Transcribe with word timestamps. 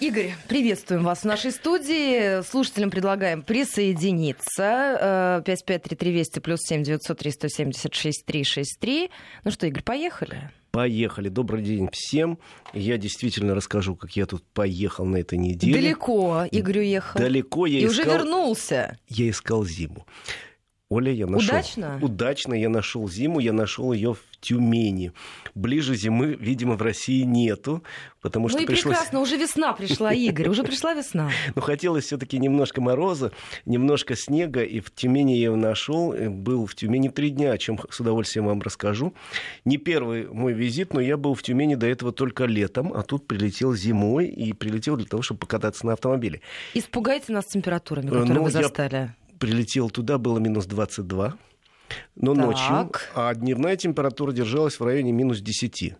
Игорь, 0.00 0.36
приветствуем 0.46 1.02
вас 1.02 1.22
в 1.22 1.24
нашей 1.24 1.50
студии. 1.50 2.40
Слушателям 2.42 2.88
предлагаем 2.88 3.42
присоединиться. 3.42 5.42
5533 5.44 6.12
Вести 6.12 6.38
плюс 6.38 6.60
7 6.62 6.84
903 6.84 7.30
176 7.32 8.24
363. 8.24 9.10
Ну 9.42 9.50
что, 9.50 9.66
Игорь, 9.66 9.82
поехали? 9.82 10.52
Поехали. 10.70 11.28
Добрый 11.28 11.64
день 11.64 11.88
всем. 11.92 12.38
Я 12.72 12.96
действительно 12.96 13.56
расскажу, 13.56 13.96
как 13.96 14.12
я 14.12 14.26
тут 14.26 14.44
поехал 14.54 15.04
на 15.04 15.16
этой 15.16 15.36
неделе. 15.36 15.74
Далеко 15.74 16.44
Игорь 16.48 16.78
уехал. 16.78 17.18
Далеко 17.18 17.66
я 17.66 17.80
И 17.80 17.86
искал... 17.86 17.90
уже 17.90 18.18
вернулся. 18.18 18.98
Я 19.08 19.28
искал 19.28 19.64
зиму. 19.64 20.06
Оля, 20.90 21.12
я 21.12 21.26
нашел. 21.26 21.50
Удачно? 21.50 21.98
Удачно 22.00 22.54
я 22.54 22.70
нашел 22.70 23.06
зиму, 23.10 23.40
я 23.40 23.52
нашел 23.52 23.92
ее 23.92 24.14
в 24.14 24.22
Тюмени. 24.40 25.12
Ближе 25.54 25.94
зимы, 25.94 26.34
видимо, 26.40 26.76
в 26.76 26.82
России 26.82 27.24
нету, 27.24 27.82
потому 28.22 28.48
что 28.48 28.56
ну 28.56 28.64
и 28.64 28.66
пришлось... 28.66 28.96
прекрасно, 28.96 29.20
уже 29.20 29.36
весна 29.36 29.74
пришла, 29.74 30.14
Игорь, 30.14 30.48
уже 30.48 30.62
пришла 30.62 30.94
весна. 30.94 31.30
Но 31.54 31.60
хотелось 31.60 32.06
все-таки 32.06 32.38
немножко 32.38 32.80
мороза, 32.80 33.32
немножко 33.66 34.16
снега, 34.16 34.62
и 34.62 34.80
в 34.80 34.90
Тюмени 34.90 35.32
я 35.32 35.44
его 35.44 35.56
нашел. 35.56 36.12
Был 36.12 36.64
в 36.64 36.74
Тюмени 36.74 37.10
три 37.10 37.30
дня, 37.30 37.52
о 37.52 37.58
чем 37.58 37.78
с 37.90 38.00
удовольствием 38.00 38.46
вам 38.46 38.62
расскажу. 38.62 39.12
Не 39.66 39.76
первый 39.76 40.26
мой 40.28 40.54
визит, 40.54 40.94
но 40.94 41.02
я 41.02 41.18
был 41.18 41.34
в 41.34 41.42
Тюмени 41.42 41.74
до 41.74 41.86
этого 41.86 42.12
только 42.12 42.46
летом, 42.46 42.94
а 42.94 43.02
тут 43.02 43.26
прилетел 43.26 43.74
зимой 43.74 44.28
и 44.28 44.54
прилетел 44.54 44.96
для 44.96 45.06
того, 45.06 45.22
чтобы 45.22 45.40
покататься 45.40 45.84
на 45.84 45.92
автомобиле. 45.92 46.40
Испугайте 46.72 47.34
нас 47.34 47.44
температурами, 47.44 48.06
которые 48.06 48.32
Ну, 48.32 48.42
вы 48.44 48.50
я 48.50 48.62
застали. 48.62 49.14
Прилетел 49.38 49.90
туда, 49.90 50.18
было 50.18 50.38
минус 50.38 50.66
22, 50.66 51.36
но 52.16 52.34
Так. 52.34 52.44
ночью, 52.44 52.90
а 53.14 53.34
дневная 53.34 53.76
температура 53.76 54.32
держалась 54.32 54.80
в 54.80 54.84
районе 54.84 55.12
минус 55.12 55.40
10. 55.40 55.94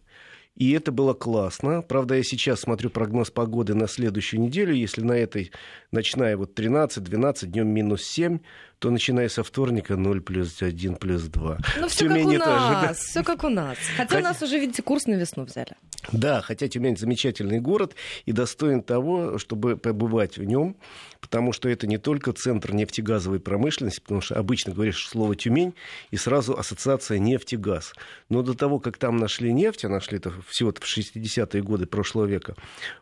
И 0.59 0.73
это 0.73 0.91
было 0.91 1.15
классно. 1.15 1.83
Правда, 1.83 2.17
я 2.17 2.25
сейчас 2.25 2.61
смотрю 2.61 2.91
прогноз 2.91 3.31
погоды 3.31 3.75
на 3.75 3.87
следующую 3.87 4.41
неделю. 4.41 4.75
Если 4.75 5.03
на 5.03 5.13
этой 5.13 5.53
ночная 5.93 6.37
вот 6.37 6.59
13-12, 6.59 7.47
днем 7.47 7.69
минус 7.69 8.03
7, 8.03 8.41
то 8.79 8.91
начиная 8.91 9.29
со 9.29 9.43
вторника 9.43 9.97
0 9.97 10.21
плюс 10.21 10.63
1 10.63 10.97
плюс 10.97 11.23
2. 11.23 11.59
Ну, 11.81 11.89
все 11.89 12.07
как 12.07 12.17
у 12.17 12.21
Тюмени 12.21 12.39
тоже, 12.39 12.45
да. 12.49 12.83
нас, 12.89 12.99
все 12.99 13.25
как 13.25 13.45
у 13.45 13.49
нас. 13.49 13.77
Хотя 13.97 14.05
у 14.05 14.17
Хотя- 14.19 14.29
нас 14.29 14.43
уже, 14.43 14.59
видите, 14.59 14.83
курс 14.83 15.07
на 15.07 15.15
весну 15.15 15.45
взяли. 15.45 15.73
Да, 16.13 16.41
хотя 16.43 16.69
Тюмень 16.69 16.97
замечательный 16.97 17.61
город 17.61 17.95
и 18.25 18.33
достоин 18.33 18.83
того, 18.83 19.39
чтобы 19.39 19.77
побывать 19.77 20.39
в 20.39 20.45
нем, 20.45 20.77
потому 21.21 21.53
что 21.53 21.69
это 21.69 21.89
не 21.89 21.99
только 21.99 22.33
центр 22.33 22.73
нефтегазовой 22.73 23.41
промышленности, 23.41 24.01
потому 24.01 24.21
что 24.21 24.39
обычно 24.39 24.73
говоришь 24.73 25.09
слово 25.09 25.35
Тюмень, 25.35 25.75
и 26.13 26.17
сразу 26.17 26.57
ассоциация 26.57 27.19
нефтегаз. 27.19 27.93
Но 28.29 28.43
до 28.43 28.55
того, 28.55 28.79
как 28.79 28.97
там 28.97 29.17
нашли 29.17 29.53
нефть, 29.53 29.85
а 29.85 29.89
нашли 29.89 30.19
это 30.19 30.33
всего-то 30.47 30.81
в 30.81 30.85
60-е 30.87 31.63
годы 31.63 31.87
прошлого 31.87 32.27
века, 32.27 32.55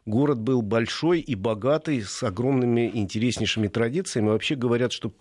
город 0.06 0.38
был 0.40 0.62
большой 0.62 1.20
и 1.20 1.34
богатый, 1.34 2.02
с 2.02 2.22
огромными 2.22 2.90
интереснейшими 2.94 3.68
традициями. 3.68 4.28
Вообще 4.28 4.54
говорят, 4.54 4.92
что 4.92 5.12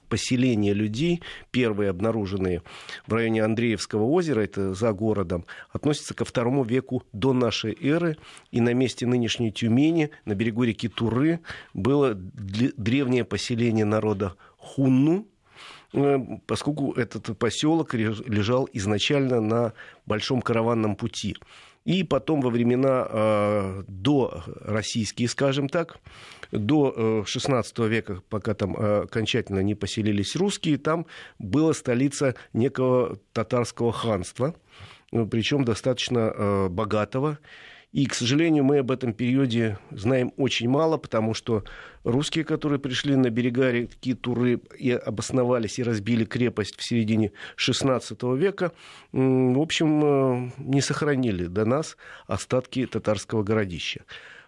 поселения 0.45 0.73
людей, 0.73 1.21
первые 1.51 1.89
обнаруженные 1.89 2.61
в 3.07 3.13
районе 3.13 3.43
Андреевского 3.43 4.03
озера, 4.03 4.41
это 4.41 4.73
за 4.75 4.93
городом, 4.93 5.45
относятся 5.73 6.13
ко 6.13 6.23
второму 6.23 6.63
веку 6.63 7.03
до 7.13 7.33
нашей 7.33 7.75
эры. 7.81 8.17
И 8.51 8.61
на 8.61 8.73
месте 8.73 9.07
нынешней 9.07 9.51
Тюмени, 9.51 10.11
на 10.25 10.35
берегу 10.35 10.63
реки 10.63 10.87
Туры, 10.87 11.39
было 11.73 12.13
древнее 12.13 13.23
поселение 13.23 13.85
народа 13.85 14.35
Хунну, 14.57 15.25
э, 15.93 16.19
поскольку 16.45 16.93
этот 16.93 17.37
поселок 17.37 17.95
лежал 17.95 18.69
изначально 18.73 19.41
на 19.41 19.73
большом 20.05 20.41
караванном 20.41 20.95
пути. 20.95 21.35
И 21.85 22.03
потом 22.03 22.41
во 22.41 22.49
времена 22.49 23.07
э, 23.07 23.83
до 23.87 24.43
российские, 24.61 25.27
скажем 25.27 25.69
так, 25.69 25.99
до 26.51 27.21
э, 27.23 27.23
16 27.27 27.79
века, 27.79 28.21
пока 28.29 28.55
там 28.55 28.75
э, 28.75 29.03
окончательно 29.03 29.59
не 29.59 29.75
поселились 29.75 30.35
русские, 30.35 30.79
там 30.79 31.05
была 31.37 31.73
столица 31.73 32.33
некого 32.53 33.19
татарского 33.33 33.91
ханства, 33.91 34.55
причем 35.11 35.63
достаточно 35.63 36.33
э, 36.35 36.69
богатого. 36.69 37.37
И, 37.95 38.07
к 38.07 38.13
сожалению, 38.13 38.65
мы 38.65 38.79
об 38.79 38.91
этом 38.91 39.13
периоде 39.13 39.79
знаем 39.89 40.33
очень 40.35 40.67
мало, 40.67 40.97
потому 40.97 41.33
что 41.33 41.63
русские, 42.03 42.43
которые 42.43 42.77
пришли 42.77 43.15
на 43.15 43.29
берега 43.29 43.71
реки 43.71 44.13
Туры 44.13 44.59
и 44.77 44.91
обосновались 44.91 45.79
и 45.79 45.83
разбили 45.83 46.25
крепость 46.25 46.75
в 46.77 46.85
середине 46.85 47.31
XVI 47.55 48.37
века, 48.37 48.73
в 49.13 49.61
общем, 49.61 50.03
э, 50.03 50.51
не 50.57 50.81
сохранили 50.81 51.45
до 51.45 51.63
нас 51.63 51.95
остатки 52.27 52.85
татарского 52.85 53.43
городища. 53.43 54.01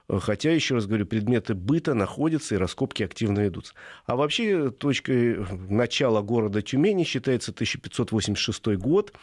Хотя, 0.09 0.51
еще 0.51 0.75
раз 0.75 0.85
говорю, 0.85 1.05
предметы 1.05 1.53
быта 1.53 1.93
находятся 1.93 2.55
и 2.55 2.57
раскопки 2.57 3.03
активно 3.03 3.39
ведутся. 3.39 3.73
А 4.05 4.17
вообще 4.17 4.71
точкой 4.71 5.45
начала 5.69 6.21
города 6.21 6.61
Тюмени 6.61 7.05
считается 7.05 7.51
1586 7.51 8.75
год, 8.75 9.13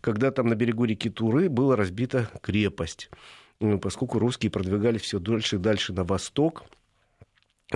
когда 0.00 0.30
там 0.30 0.46
на 0.46 0.54
берегу 0.54 0.84
реки 0.84 1.10
Туры 1.10 1.48
была 1.48 1.74
разбита 1.74 2.28
крепость, 2.42 3.10
поскольку 3.78 4.18
русские 4.18 4.50
продвигались 4.50 5.02
все 5.02 5.18
дальше 5.18 5.56
и 5.56 5.58
дальше 5.58 5.92
на 5.92 6.04
восток. 6.04 6.64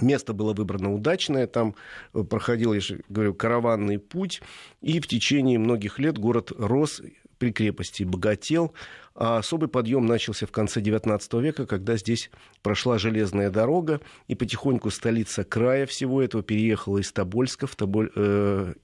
Место 0.01 0.35
было 0.35 0.53
выбрано 0.53 0.93
удачное, 0.93 1.47
там 1.47 1.75
э, 2.13 2.23
проходил, 2.23 2.75
я 2.75 2.81
же 2.81 3.01
говорю, 3.09 3.33
караванный 3.33 3.99
путь, 3.99 4.43
и 4.83 5.01
в 5.01 5.07
течение 5.07 5.59
многих 5.59 5.99
лет 5.99 6.19
город 6.19 6.53
рос 6.57 7.01
при 7.39 7.53
крепости, 7.53 8.03
богател, 8.03 8.73
а 9.15 9.39
особый 9.39 9.69
подъем 9.69 10.07
начался 10.07 10.47
в 10.47 10.53
конце 10.53 10.81
XIX 10.81 11.43
века, 11.43 11.67
когда 11.67 11.97
здесь 11.97 12.31
прошла 12.63 12.99
железная 12.99 13.51
дорога, 13.51 14.01
и 14.27 14.35
потихоньку 14.35 14.91
столица 14.91 15.45
края 15.45 15.87
всего 15.87 16.23
этого 16.23 16.43
переехала 16.43 16.99
из 16.99 17.13
Тобольска, 17.13 17.67
в 17.67 17.77
Тоболь, 17.77 18.11
э, 18.15 18.75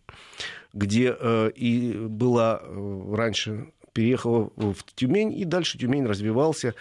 где 0.72 1.16
э, 1.18 1.50
и 1.54 1.92
была 1.92 2.60
э, 2.62 3.14
раньше, 3.14 3.72
переехала 3.92 4.50
в 4.56 4.76
Тюмень, 4.94 5.32
и 5.32 5.44
дальше 5.44 5.78
Тюмень 5.78 6.06
развивался, 6.06 6.74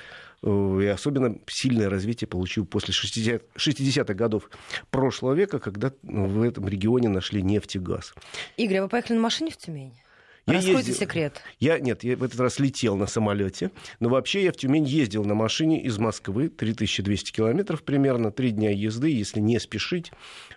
э, 0.43 0.79
и 0.81 0.87
особенно 0.87 1.37
сильное 1.47 1.89
развитие 1.89 2.27
получил 2.27 2.65
после 2.65 2.93
60 2.93 3.43
60-х 3.55 4.13
годов 4.13 4.49
прошлого 4.89 5.33
века, 5.33 5.59
когда 5.59 5.91
в 6.03 6.41
этом 6.41 6.67
регионе 6.67 7.09
нашли 7.09 7.41
нефть 7.41 7.75
и 7.75 7.79
газ. 7.79 8.13
Игорь, 8.57 8.77
а 8.77 8.83
вы 8.83 8.89
поехали 8.89 9.17
на 9.17 9.23
машине 9.23 9.51
в 9.51 9.57
Тюмень? 9.57 9.93
Я 10.47 10.55
Раскройте 10.55 10.79
ездил- 10.79 10.95
секрет. 10.95 11.41
Я, 11.59 11.79
нет, 11.79 12.03
я 12.03 12.17
в 12.17 12.23
этот 12.23 12.39
раз 12.39 12.57
летел 12.59 12.95
на 12.97 13.05
самолете, 13.05 13.69
но 13.99 14.09
вообще 14.09 14.43
я 14.43 14.51
в 14.51 14.57
Тюмень 14.57 14.85
ездил 14.85 15.23
на 15.23 15.35
машине 15.35 15.83
из 15.83 15.99
Москвы, 15.99 16.49
3200 16.49 17.31
километров 17.31 17.83
примерно, 17.83 18.31
три 18.31 18.49
дня 18.49 18.71
езды, 18.71 19.09
если 19.11 19.39
не 19.39 19.59
спешить, 19.59 20.11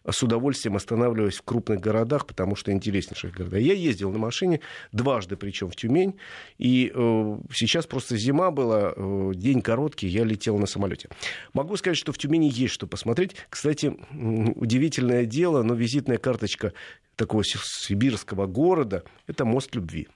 с 0.08 0.22
удовольствием 0.22 0.76
останавливаясь 0.76 1.36
в 1.36 1.42
крупных 1.42 1.80
городах, 1.80 2.26
потому 2.26 2.56
что 2.56 2.72
интереснейших 2.72 3.32
города. 3.34 3.58
Я 3.58 3.74
ездил 3.74 4.10
на 4.10 4.18
машине 4.18 4.60
дважды, 4.92 5.36
причем 5.36 5.70
в 5.70 5.76
Тюмень, 5.76 6.14
и 6.56 6.90
э, 6.94 7.38
сейчас 7.52 7.86
просто 7.86 8.16
зима 8.16 8.50
была, 8.50 8.94
э, 8.96 9.32
день 9.34 9.60
короткий, 9.60 10.08
я 10.08 10.24
летел 10.24 10.56
на 10.58 10.66
самолете. 10.66 11.10
Могу 11.52 11.76
сказать, 11.76 11.98
что 11.98 12.12
в 12.12 12.18
Тюмени 12.18 12.48
есть 12.50 12.72
что 12.72 12.86
посмотреть. 12.86 13.36
Кстати, 13.50 13.94
удивительное 14.56 15.26
дело, 15.26 15.62
но 15.62 15.74
визитная 15.74 16.18
карточка 16.18 16.72
такого 17.16 17.44
си- 17.44 17.58
сибирского 17.62 18.46
города– 18.46 19.04
это 19.26 19.44
мост 19.44 19.74
любви. 19.74 20.08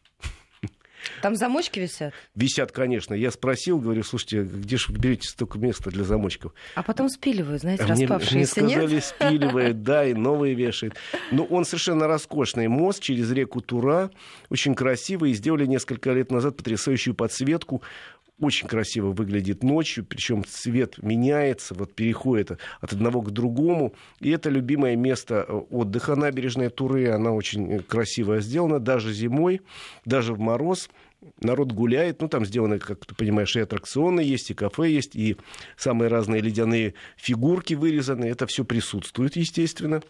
Там 1.23 1.37
замочки 1.37 1.79
висят, 1.79 2.13
Висят, 2.35 2.73
конечно. 2.73 3.15
Я 3.15 3.31
спросил, 3.31 3.79
говорю, 3.79 4.03
слушайте, 4.03 4.43
где 4.43 4.77
же 4.77 4.93
вы 4.93 4.99
берете 4.99 5.29
столько 5.29 5.57
места 5.59 5.91
для 5.91 6.03
замочков? 6.03 6.53
а 6.75 6.83
потом 6.83 7.09
спиливают, 7.09 7.63
знаете, 7.63 7.85
А 7.85 7.87
мне, 7.87 7.95
мне 7.95 8.07
распавшиеся, 8.07 8.61
нет? 8.63 8.71
сказали, 8.73 8.99
спиливает, 9.01 9.83
да, 9.85 10.05
и 10.05 10.13
новые 10.13 10.55
вешает. 10.55 10.97
Но 11.31 11.45
он 11.45 11.65
совершенно 11.65 12.09
роскошный. 12.09 12.67
Мост 12.67 13.01
через 13.01 13.31
реку 13.31 13.61
Тура, 13.61 14.11
очень 14.51 14.75
красивый. 14.75 15.31
И 15.31 15.35
сделали 15.35 15.67
несколько 15.67 16.13
лет 16.13 16.33
назад 16.33 16.57
потрясающую 16.57 17.15
подсветку. 17.15 17.81
Очень 18.41 18.69
красиво 18.69 19.09
выглядит 19.09 19.65
ночью, 19.65 20.05
причем 20.05 20.45
цвет 20.45 21.03
меняется, 21.03 21.75
вот 21.75 21.93
переходит 21.95 22.53
от 22.81 22.93
одного 22.93 23.21
к 23.21 23.33
другому. 23.33 23.95
И 24.21 24.31
это 24.31 24.49
любимое 24.49 24.95
место 24.95 25.45
э, 25.49 25.53
отдыха 25.53 26.15
набережная 26.15 26.71
Туры. 26.71 27.11
Она 27.11 27.33
очень 27.33 27.73
э, 27.73 27.79
красиво 27.81 28.41
сделана, 28.41 28.79
даже 28.79 29.13
зимой, 29.13 29.61
даже 30.05 30.35
в 30.35 30.39
мороз. 30.39 30.89
Народ 31.41 31.73
гуляет, 31.73 32.23
ну 32.23 32.29
там 32.29 32.47
сделаны, 32.47 32.79
как 32.79 33.05
ты 33.05 33.13
понимаешь, 33.13 33.57
и 33.57 33.61
аттракционы 33.61 34.21
есть, 34.21 34.53
и 34.53 34.55
кафе 34.55 34.89
есть, 34.89 35.17
и 35.17 35.37
самые 35.77 36.09
разные 36.09 36.41
ледяные 36.41 36.95
фигурки 37.17 37.75
вырезаны. 37.75 38.27
Это 38.27 38.47
все 38.47 38.65
присутствует, 38.65 39.35
естественно. 39.35 40.01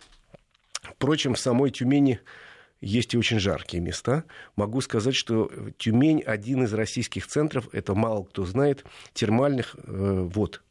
Впрочем, 0.83 1.33
в 1.33 1.39
самой 1.39 1.71
Тюмени 1.71 2.21
есть 2.81 3.15
и 3.15 3.19
очень 3.19 3.39
жаркие 3.39 3.83
места. 3.83 4.25
Могу 4.57 4.81
сказать, 4.81 5.15
что 5.15 5.51
Тюмень 5.79 6.23
один 6.23 6.65
из 6.65 6.73
российских 6.73 7.27
центров, 7.27 7.69
это 7.73 7.95
мало 7.95 8.25
кто 8.25 8.45
знает, 8.45 8.85
термальных 9.15 9.77
э, 9.77 10.29
вод. 10.33 10.63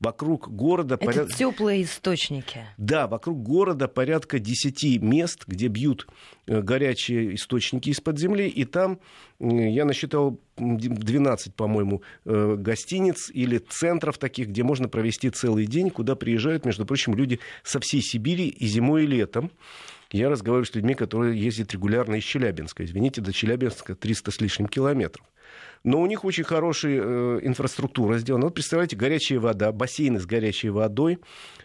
Вокруг 0.00 0.48
города... 0.54 0.96
Это 0.96 1.04
поряд... 1.04 1.34
теплые 1.34 1.82
источники. 1.82 2.66
Да, 2.76 3.06
вокруг 3.06 3.42
города 3.42 3.88
порядка 3.88 4.38
10 4.38 5.02
мест, 5.02 5.44
где 5.46 5.68
бьют 5.68 6.06
э, 6.46 6.60
горячие 6.60 7.34
источники 7.34 7.90
из-под 7.90 8.18
земли, 8.18 8.48
и 8.48 8.64
там 8.64 9.00
я 9.40 9.84
насчитал 9.84 10.38
12, 10.56 11.54
по-моему, 11.54 12.02
э, 12.24 12.56
гостиниц 12.58 13.30
или 13.32 13.58
центров 13.58 14.18
таких, 14.18 14.48
где 14.48 14.62
можно 14.62 14.88
провести 14.88 15.30
целый 15.30 15.66
день, 15.66 15.90
куда 15.90 16.14
приезжают, 16.16 16.64
между 16.64 16.86
прочим, 16.86 17.14
люди 17.14 17.40
со 17.62 17.80
всей 17.80 18.02
Сибири 18.02 18.48
и 18.48 18.66
зимой, 18.66 19.04
и 19.04 19.06
летом. 19.06 19.50
Я 20.10 20.28
разговариваю 20.30 20.66
с 20.66 20.74
людьми, 20.74 20.94
которые 20.94 21.40
ездят 21.40 21.72
регулярно 21.72 22.16
из 22.16 22.24
Челябинска. 22.24 22.84
Извините, 22.84 23.20
до 23.20 23.32
Челябинска 23.32 23.94
300 23.94 24.30
с 24.30 24.40
лишним 24.40 24.68
километров 24.68 25.24
но 25.84 26.00
у 26.00 26.06
них 26.06 26.24
очень 26.24 26.44
хорошая 26.44 27.00
э, 27.00 27.40
инфраструктура 27.42 28.18
сделана. 28.18 28.46
Вот 28.46 28.54
представляете, 28.54 28.96
горячая 28.96 29.38
вода, 29.38 29.70
бассейны 29.70 30.18
с 30.18 30.26
горячей 30.26 30.70
водой, 30.70 31.18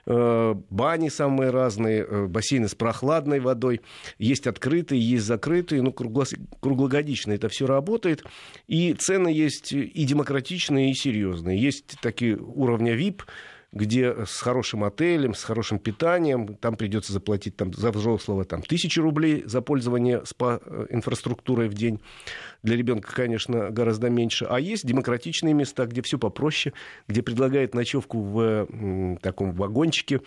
э, 0.05 0.55
бани 0.69 1.07
самые 1.07 1.51
разные, 1.51 2.05
э, 2.05 2.25
бассейны 2.27 2.67
с 2.67 2.75
прохладной 2.75 3.39
водой, 3.39 3.81
есть 4.17 4.45
открытые, 4.45 5.01
есть 5.01 5.25
закрытые, 5.25 5.81
ну, 5.81 5.93
круглогодично 5.93 7.31
это 7.31 7.47
все 7.47 7.65
работает, 7.65 8.25
и 8.67 8.93
цены 8.93 9.29
есть 9.29 9.71
и 9.71 10.03
демократичные, 10.03 10.91
и 10.91 10.93
серьезные. 10.93 11.57
Есть 11.57 11.95
такие 12.01 12.35
уровня 12.37 12.95
VIP, 12.95 13.21
где 13.71 14.25
с 14.25 14.41
хорошим 14.41 14.83
отелем, 14.83 15.35
с 15.35 15.43
хорошим 15.43 15.77
питанием, 15.77 16.55
там 16.55 16.75
придется 16.75 17.13
заплатить 17.13 17.55
там, 17.55 17.73
за 17.73 17.91
взрослого 17.91 18.43
там, 18.43 18.63
тысячи 18.63 18.99
рублей 18.99 19.43
за 19.45 19.61
пользование 19.61 20.23
спа-инфраструктурой 20.25 21.69
в 21.69 21.75
день. 21.75 22.01
Для 22.63 22.75
ребенка, 22.75 23.13
конечно, 23.13 23.69
гораздо 23.69 24.09
меньше. 24.09 24.45
А 24.45 24.59
есть 24.59 24.85
демократичные 24.85 25.53
места, 25.53 25.85
где 25.85 26.01
все 26.01 26.17
попроще, 26.17 26.73
где 27.07 27.21
предлагают 27.21 27.75
ночевку 27.75 28.21
в 28.21 28.67
м, 28.69 29.17
таком 29.17 29.51
вагончике, 29.53 30.21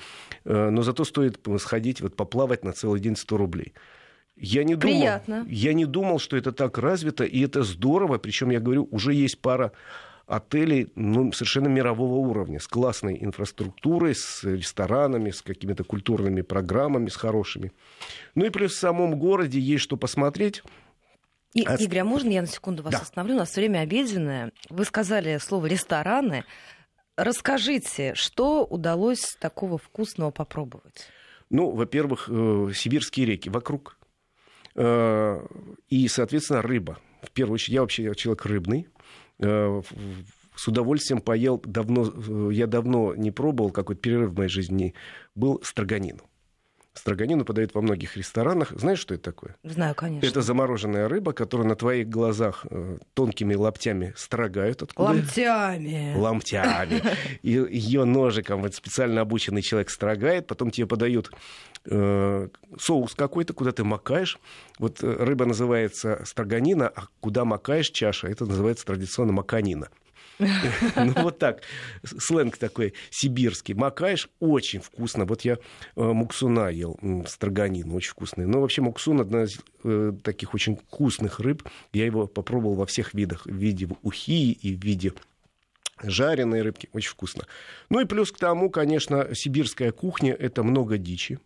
э, 0.44 0.70
но 0.70 0.82
зато 0.82 1.04
стоит 1.04 1.40
сходить, 1.58 2.00
вот, 2.00 2.14
поплавать 2.14 2.64
на 2.64 2.72
целый 2.72 3.00
день 3.00 3.16
100 3.16 3.36
рублей. 3.36 3.74
Я 4.36 4.64
не, 4.64 4.76
думал, 4.76 4.94
я 5.46 5.72
не 5.72 5.84
думал, 5.84 6.18
что 6.18 6.36
это 6.36 6.52
так 6.52 6.78
развито, 6.78 7.24
и 7.24 7.44
это 7.44 7.62
здорово. 7.62 8.18
Причем, 8.18 8.50
я 8.50 8.60
говорю, 8.60 8.88
уже 8.90 9.12
есть 9.12 9.40
пара 9.40 9.72
отелей 10.26 10.90
ну, 10.94 11.32
совершенно 11.32 11.68
мирового 11.68 12.14
уровня, 12.14 12.58
с 12.60 12.66
классной 12.66 13.18
инфраструктурой, 13.22 14.14
с 14.14 14.44
ресторанами, 14.44 15.30
с 15.30 15.42
какими-то 15.42 15.84
культурными 15.84 16.42
программами, 16.42 17.08
с 17.08 17.16
хорошими. 17.16 17.72
Ну 18.34 18.44
и 18.44 18.50
плюс 18.50 18.72
в 18.72 18.78
самом 18.78 19.18
городе 19.18 19.58
есть 19.58 19.82
что 19.82 19.96
посмотреть. 19.96 20.62
И, 21.54 21.64
а... 21.64 21.74
Игорь, 21.74 21.98
а 21.98 22.04
можно 22.04 22.30
я 22.30 22.40
на 22.40 22.48
секунду 22.48 22.82
вас 22.82 22.92
да. 22.92 23.00
остановлю? 23.00 23.34
У 23.34 23.38
нас 23.38 23.54
время 23.54 23.80
обеденное. 23.80 24.52
Вы 24.70 24.84
сказали 24.84 25.38
слово 25.38 25.66
«рестораны». 25.66 26.44
Расскажите, 27.16 28.14
что 28.14 28.64
удалось 28.64 29.36
такого 29.38 29.76
вкусного 29.76 30.30
попробовать? 30.30 31.08
Ну, 31.50 31.70
во-первых, 31.70 32.28
э, 32.30 32.70
сибирские 32.74 33.26
реки 33.26 33.50
вокруг. 33.50 33.98
Э, 34.74 35.46
и, 35.90 36.08
соответственно, 36.08 36.62
рыба. 36.62 36.98
В 37.22 37.30
первую 37.30 37.54
очередь, 37.54 37.74
я 37.74 37.80
вообще 37.82 38.14
человек 38.14 38.46
рыбный. 38.46 38.88
Э, 39.42 39.82
с 40.54 40.68
удовольствием 40.68 41.20
поел 41.20 41.62
давно, 41.64 42.04
э, 42.04 42.50
я 42.52 42.66
давно 42.66 43.14
не 43.14 43.30
пробовал, 43.30 43.70
какой-то 43.70 44.00
перерыв 44.00 44.30
в 44.30 44.36
моей 44.36 44.48
жизни 44.48 44.94
был 45.34 45.60
строганину. 45.62 46.20
Строганину 46.94 47.44
подают 47.44 47.74
во 47.74 47.80
многих 47.80 48.18
ресторанах. 48.18 48.70
Знаешь, 48.72 48.98
что 48.98 49.14
это 49.14 49.24
такое? 49.24 49.56
Знаю, 49.62 49.94
конечно. 49.94 50.26
Это 50.26 50.42
замороженная 50.42 51.08
рыба, 51.08 51.32
которую 51.32 51.66
на 51.66 51.74
твоих 51.74 52.08
глазах 52.08 52.66
э, 52.68 52.98
тонкими 53.14 53.54
лаптями 53.54 54.12
строгают. 54.14 54.82
Откуда? 54.82 55.08
Ломтями. 55.08 56.14
Ломтями. 56.14 57.02
И 57.42 57.52
ее 57.52 58.04
ножиком 58.04 58.60
вот 58.60 58.74
специально 58.74 59.22
обученный 59.22 59.62
человек 59.62 59.88
строгает, 59.88 60.46
потом 60.46 60.70
тебе 60.70 60.86
подают 60.86 61.30
э, 61.86 62.48
соус 62.78 63.14
какой-то, 63.14 63.54
куда 63.54 63.72
ты 63.72 63.84
макаешь. 63.84 64.38
Вот 64.78 65.02
э, 65.02 65.06
рыба 65.10 65.46
называется 65.46 66.22
строганина, 66.26 66.88
а 66.88 67.06
куда 67.20 67.46
макаешь 67.46 67.90
чаша, 67.90 68.28
это 68.28 68.44
называется 68.44 68.84
традиционно 68.84 69.32
маканина. 69.32 69.88
Ну, 70.96 71.12
вот 71.22 71.38
так. 71.38 71.62
Сленг 72.04 72.56
такой 72.56 72.94
сибирский. 73.10 73.74
Макаешь 73.74 74.28
очень 74.40 74.80
вкусно. 74.80 75.24
Вот 75.24 75.42
я 75.42 75.54
э, 75.54 76.02
муксуна 76.02 76.68
ел, 76.68 76.98
строганин, 77.26 77.92
очень 77.92 78.10
вкусный. 78.10 78.46
Но 78.46 78.60
вообще 78.60 78.82
муксун 78.82 79.20
одна 79.20 79.44
из 79.44 79.60
э, 79.84 80.12
таких 80.22 80.54
очень 80.54 80.76
вкусных 80.76 81.40
рыб. 81.40 81.62
Я 81.92 82.06
его 82.06 82.26
попробовал 82.26 82.74
во 82.74 82.86
всех 82.86 83.14
видах. 83.14 83.46
В 83.46 83.54
виде 83.54 83.88
ухи 84.02 84.52
и 84.52 84.74
в 84.74 84.82
виде 84.84 85.12
жареной 86.02 86.62
рыбки. 86.62 86.88
Очень 86.92 87.10
вкусно. 87.10 87.46
Ну 87.88 88.00
и 88.00 88.04
плюс 88.04 88.32
к 88.32 88.38
тому, 88.38 88.70
конечно, 88.70 89.28
сибирская 89.34 89.92
кухня– 89.92 90.32
это 90.38 90.62
много 90.62 90.98
дичи. 90.98 91.38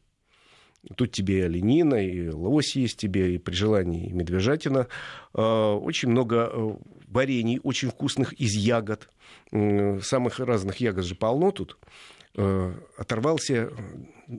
Тут 0.95 1.11
тебе 1.13 1.39
и 1.39 1.43
оленина, 1.43 1.95
и 1.97 2.29
лось 2.29 2.77
есть 2.77 2.99
тебе, 2.99 3.35
и 3.35 3.39
при 3.39 3.55
желании 3.55 4.09
и 4.09 4.13
медвежатина. 4.13 4.87
А, 5.35 5.75
очень 5.75 6.11
много 6.11 6.51
э, 6.53 6.71
варений, 7.09 7.61
очень 7.63 7.91
вкусных 7.91 8.33
из 8.35 8.55
ягод. 8.55 9.09
Самых 9.51 10.39
разных 10.39 10.77
ягод 10.77 11.05
же 11.05 11.15
полно 11.15 11.51
тут. 11.51 11.79
Э, 12.39 12.75
оторвался. 12.99 13.71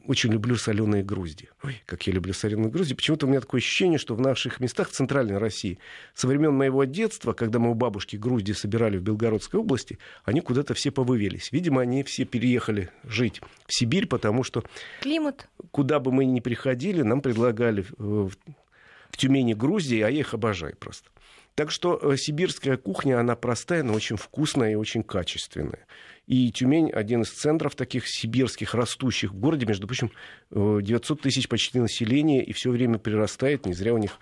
Очень 0.06 0.32
люблю 0.32 0.56
соленые 0.56 1.02
грузди. 1.02 1.50
Ой, 1.64 1.82
как 1.86 2.06
я 2.06 2.14
люблю 2.14 2.34
соленые 2.34 2.70
грузди. 2.70 2.94
Почему-то 2.94 3.26
у 3.26 3.30
меня 3.30 3.42
такое 3.42 3.60
ощущение, 3.60 3.98
что 3.98 4.14
в 4.16 4.22
наших 4.22 4.60
местах 4.60 4.90
в 4.90 4.92
Центральной 4.92 5.38
России 5.38 5.80
со 6.14 6.28
времен 6.28 6.54
моего 6.54 6.84
детства, 6.84 7.34
когда 7.34 7.58
мы 7.58 7.72
у 7.72 7.74
бабушки 7.74 8.16
грузди 8.16 8.52
собирали 8.52 8.98
в 8.98 9.02
Белгородской 9.02 9.60
области, 9.60 9.98
они 10.26 10.42
куда-то 10.42 10.76
все 10.76 10.92
повывелись. 10.92 11.52
Видимо, 11.52 11.82
они 11.82 12.04
все 12.04 12.26
переехали 12.26 12.92
жить 13.04 13.42
в 13.66 13.74
Сибирь, 13.74 14.08
потому 14.08 14.44
что... 14.44 14.64
Климат. 15.02 15.48
Куда 15.72 16.00
бы 16.00 16.12
мы 16.12 16.26
ни 16.26 16.40
приходили, 16.40 17.02
нам 17.02 17.22
предлагали 17.22 17.86
в, 17.98 18.30
в 18.30 19.18
Тюмени 19.18 19.54
грузди, 19.54 20.02
а 20.02 20.10
я 20.10 20.20
их 20.20 20.34
обожаю 20.36 20.76
просто. 20.78 21.10
Так 21.58 21.72
что 21.72 22.00
э, 22.00 22.18
сибирская 22.18 22.78
кухня, 22.78 23.20
она 23.20 23.36
простая, 23.36 23.82
но 23.82 23.94
очень 23.94 24.16
вкусная 24.16 24.74
и 24.74 24.76
очень 24.76 25.02
качественная. 25.02 25.88
И 26.28 26.52
Тюмень 26.52 26.92
один 26.92 27.24
из 27.24 27.32
центров 27.32 27.74
таких 27.74 28.08
сибирских, 28.08 28.76
растущих 28.76 29.32
в 29.32 29.40
городе. 29.40 29.66
Между 29.66 29.88
прочим, 29.88 30.12
900 30.52 31.18
э, 31.18 31.22
тысяч 31.24 31.50
почти 31.50 31.80
населения, 31.80 32.44
и 32.44 32.54
все 32.54 32.70
время 32.70 33.00
прирастает. 33.00 33.66
Не 33.66 33.74
зря 33.74 33.96
у 33.96 33.98
них 33.98 34.20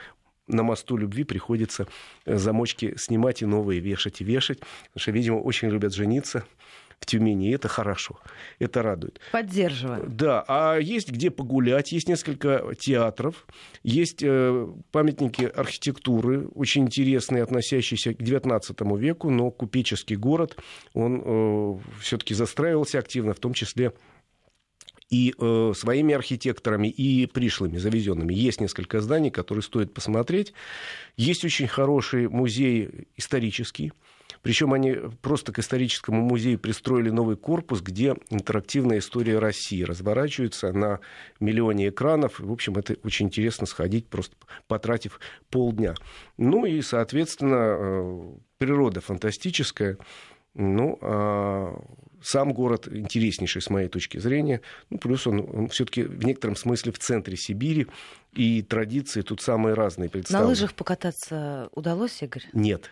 на 0.48 0.64
мосту 0.64 0.96
любви 0.96 1.26
приходится 1.26 1.88
э, 2.24 2.38
замочки 2.38 2.96
снимать 2.98 3.42
и 3.42 3.46
новые 3.46 3.82
вешать 3.82 4.22
и 4.22 4.24
вешать. 4.24 4.60
Потому 4.60 5.02
что, 5.02 5.12
видимо, 5.12 5.36
очень 5.36 5.70
любят 5.70 5.94
жениться 5.94 6.46
в 7.00 7.06
Тюмени, 7.06 7.50
и 7.50 7.54
это 7.54 7.68
хорошо, 7.68 8.20
это 8.60 8.82
радует. 8.82 9.20
Поддерживаю. 9.32 10.06
Да, 10.08 10.44
а 10.48 10.78
есть 10.78 11.12
где 11.12 11.30
погулять, 11.30 11.92
есть 11.92 12.08
несколько 12.08 12.74
театров, 12.80 13.46
есть 13.84 14.24
э, 14.24 14.68
памятники 14.92 15.44
архитектуры, 15.44 16.48
очень 16.48 16.84
интересные, 16.84 17.44
относящиеся 17.44 18.14
к 18.14 18.22
XIX 18.22 18.98
веку, 18.98 19.30
но 19.30 19.52
купеческий 19.52 20.16
город, 20.16 20.58
он 20.94 21.22
э, 21.24 21.78
все-таки 22.02 22.34
застраивался 22.34 23.00
активно, 23.00 23.34
в 23.34 23.40
том 23.40 23.54
числе 23.54 23.94
и 25.10 25.34
э, 25.38 25.74
своими 25.76 26.16
архитекторами, 26.16 26.88
и 26.88 27.28
пришлыми, 27.28 27.78
завезенными. 27.78 28.34
Есть 28.34 28.60
несколько 28.60 29.02
зданий, 29.02 29.30
которые 29.30 29.62
стоит 29.62 29.94
посмотреть. 29.94 30.54
Есть 31.16 31.46
очень 31.46 31.68
хороший 31.68 32.28
музей 32.28 33.08
исторический, 33.16 33.94
причем 34.42 34.74
они 34.74 34.96
просто 35.22 35.52
к 35.52 35.60
историческому 35.60 36.22
музею 36.22 36.60
пристроили 36.60 37.10
новый 37.10 37.36
корпус, 37.36 37.82
где 37.82 38.16
интерактивная 38.30 39.00
история 39.00 39.40
России 39.40 39.82
разворачивается 39.84 40.72
на 40.72 41.00
миллионе 41.40 41.90
экранов. 41.90 42.40
В 42.40 42.52
общем, 42.52 42.76
это 42.78 42.96
очень 43.04 43.28
интересно 43.28 43.66
сходить, 43.66 44.08
просто 44.08 44.36
потратив 44.68 45.20
полдня. 45.50 45.96
Ну 46.38 46.66
и, 46.66 46.82
соответственно, 46.82 47.78
э, 47.78 48.36
природа 48.58 49.02
фантастическая. 49.02 49.98
Ну, 50.54 50.98
а 51.02 51.76
сам 52.26 52.54
город 52.54 52.88
интереснейший 52.88 53.62
с 53.62 53.70
моей 53.70 53.88
точки 53.88 54.18
зрения. 54.18 54.62
Ну, 54.90 54.98
плюс 54.98 55.28
он, 55.28 55.42
он 55.42 55.68
все-таки 55.68 56.04
в 56.04 56.26
некотором 56.26 56.56
смысле 56.56 56.92
в 56.92 57.00
центре 57.00 57.38
Сибири, 57.38 57.88
и 58.34 58.62
традиции 58.62 59.22
тут 59.22 59.42
самые 59.42 59.76
разные 59.76 60.10
представлены. 60.10 60.46
На 60.46 60.50
лыжах 60.50 60.74
покататься 60.74 61.70
удалось, 61.74 62.22
Игорь? 62.22 62.44
Нет. 62.54 62.90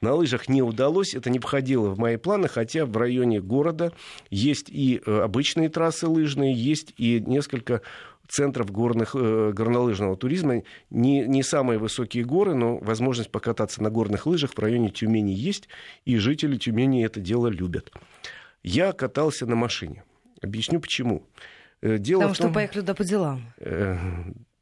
На 0.00 0.14
лыжах 0.14 0.48
не 0.48 0.62
удалось, 0.62 1.14
это 1.14 1.28
не 1.28 1.40
входило 1.40 1.88
в 1.88 1.98
мои 1.98 2.16
планы, 2.16 2.46
хотя 2.48 2.86
в 2.86 2.96
районе 2.96 3.40
города 3.40 3.92
есть 4.30 4.68
и 4.68 5.02
э, 5.04 5.20
обычные 5.20 5.68
трассы 5.68 6.06
лыжные, 6.06 6.54
есть 6.54 6.94
и 6.98 7.20
несколько 7.20 7.82
центров 8.28 8.70
горных, 8.70 9.16
э, 9.18 9.52
горнолыжного 9.52 10.16
туризма. 10.16 10.62
Не, 10.90 11.26
не 11.26 11.42
самые 11.42 11.80
высокие 11.80 12.24
горы, 12.24 12.54
но 12.54 12.78
возможность 12.78 13.30
покататься 13.30 13.82
на 13.82 13.90
горных 13.90 14.26
лыжах 14.26 14.52
в 14.54 14.58
районе 14.60 14.90
Тюмени 14.90 15.32
есть, 15.32 15.68
и 16.04 16.16
жители 16.16 16.56
Тюмени 16.56 17.04
это 17.04 17.18
дело 17.18 17.48
любят. 17.48 17.92
Я 18.62 18.92
катался 18.92 19.46
на 19.46 19.56
машине. 19.56 20.04
Объясню 20.40 20.78
почему. 20.78 21.24
Э, 21.82 21.98
дело 21.98 22.20
Потому 22.20 22.34
в 22.34 22.38
том, 22.38 22.46
что 22.46 22.54
поехали 22.54 22.80
туда 22.80 22.94
по 22.94 23.04
делам. 23.04 23.42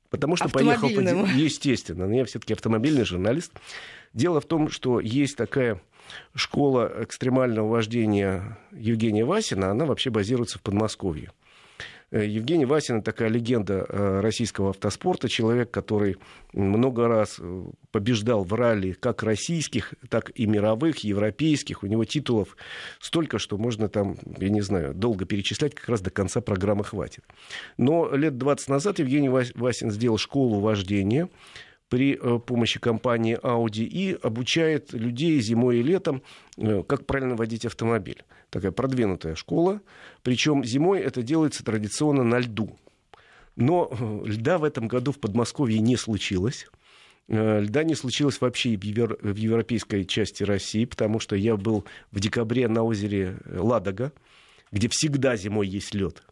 Потому 0.09 0.37
что 0.37 0.49
поехал 0.49 0.89
по 0.89 1.03
делам. 1.03 1.37
Естественно. 1.37 2.11
Я 2.11 2.25
все-таки 2.25 2.55
автомобильный 2.55 3.05
журналист. 3.05 3.53
Дело 4.17 4.41
в 4.41 4.47
том, 4.47 4.71
что 4.71 4.99
есть 4.99 5.37
такая 5.37 5.79
школа 6.35 6.91
экстремального 7.01 7.69
вождения 7.69 8.59
Евгения 8.73 9.27
Васина, 9.27 9.71
она 9.71 9.85
вообще 9.85 10.09
базируется 10.09 10.59
в 10.59 10.63
Подмосковье. 10.63 11.33
Э, 12.11 12.25
Евгений 12.25 12.65
Васин 12.65 13.03
такая 13.03 13.29
легенда 13.29 13.85
э, 13.87 14.21
российского 14.21 14.71
автоспорта, 14.71 15.29
человек, 15.29 15.71
который 15.71 16.17
много 16.55 17.09
раз 17.09 17.37
э, 17.39 17.65
побеждал 17.91 18.43
в 18.43 18.55
ралли 18.55 18.93
как 18.93 19.23
российских, 19.23 19.93
так 20.09 20.31
и 20.35 20.47
мировых, 20.47 21.05
европейских. 21.05 21.83
У 21.83 21.87
него 21.87 22.07
титулов 22.07 22.57
столько, 23.01 23.39
что 23.39 23.59
можно 23.59 23.91
там, 23.91 24.17
я 24.39 24.49
не 24.49 24.63
знаю, 24.63 24.95
долго 24.95 25.27
перечислять, 25.27 25.75
как 25.75 25.91
раз 25.91 26.01
до 26.01 26.09
конца 26.09 26.41
программы 26.41 26.85
хватит. 26.85 27.23
Но 27.77 28.11
лет 28.17 28.39
20 28.39 28.69
назад 28.71 28.99
Евгений 28.99 29.29
Васин 29.29 29.91
сделал 29.91 30.17
школу 30.17 30.61
вождения 30.61 31.29
при 31.89 32.19
э, 32.21 32.39
помощи 32.39 32.81
компании 32.81 33.39
Audi 33.43 33.85
и 33.85 34.19
обучает 34.21 34.93
людей 34.93 35.41
зимой 35.41 35.79
и 35.79 35.83
летом, 35.83 36.23
э, 36.57 36.83
как 36.83 37.07
правильно 37.07 37.37
водить 37.37 37.65
автомобиль. 37.65 38.25
Такая 38.51 38.73
продвинутая 38.73 39.35
школа. 39.35 39.81
Причем 40.23 40.65
зимой 40.65 41.01
это 41.01 41.23
делается 41.23 41.65
традиционно 41.65 42.25
на 42.25 42.41
льду. 42.41 42.77
Но 43.55 43.89
э, 43.91 44.29
льда 44.29 44.59
в 44.59 44.65
этом 44.65 44.89
году 44.89 45.13
в 45.13 45.19
Подмосковье 45.19 45.79
не 45.79 45.97
случилось. 45.97 46.67
Льда 47.29 47.83
не 47.83 47.97
случилось 47.97 48.41
вообще 48.41 48.77
в 48.77 49.37
европейской 49.37 50.05
части 50.05 50.45
России, 50.45 50.85
потому 50.85 51.19
что 51.19 51.35
я 51.35 51.57
был 51.57 51.85
в 52.13 52.21
декабре 52.21 52.69
на 52.69 52.85
озере 52.85 53.39
Ладога, 53.47 54.13
где 54.71 54.89
всегда 54.89 55.35
зимой 55.35 55.67
есть 55.67 55.93
лед. 55.93 56.23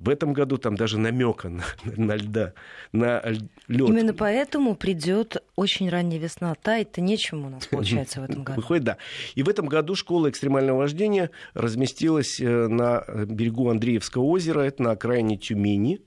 В 0.00 0.08
этом 0.08 0.32
году 0.32 0.56
там 0.56 0.76
даже 0.76 0.98
намека 0.98 1.50
на, 1.50 1.62
на 1.84 2.16
льда, 2.16 2.54
на 2.92 3.22
лед. 3.68 3.88
Именно 3.88 4.14
поэтому 4.14 4.74
придет 4.74 5.42
очень 5.56 5.90
ранняя 5.90 6.18
весна. 6.18 6.54
Тает-то 6.54 7.02
нечему 7.02 7.48
у 7.48 7.50
нас 7.50 7.66
получается 7.70 8.22
в 8.22 8.24
этом 8.24 8.42
году. 8.42 8.60
Выходит, 8.60 8.84
да. 8.84 8.96
И 9.34 9.42
в 9.42 9.48
этом 9.48 9.66
году 9.66 9.94
школа 9.94 10.30
экстремального 10.30 10.78
вождения 10.78 11.30
разместилась 11.52 12.40
э, 12.40 12.66
на 12.66 13.04
берегу 13.26 13.68
Андреевского 13.68 14.24
озера, 14.24 14.60
это 14.60 14.82
на 14.82 14.92
окраине 14.92 15.36
Тюмени. 15.36 16.00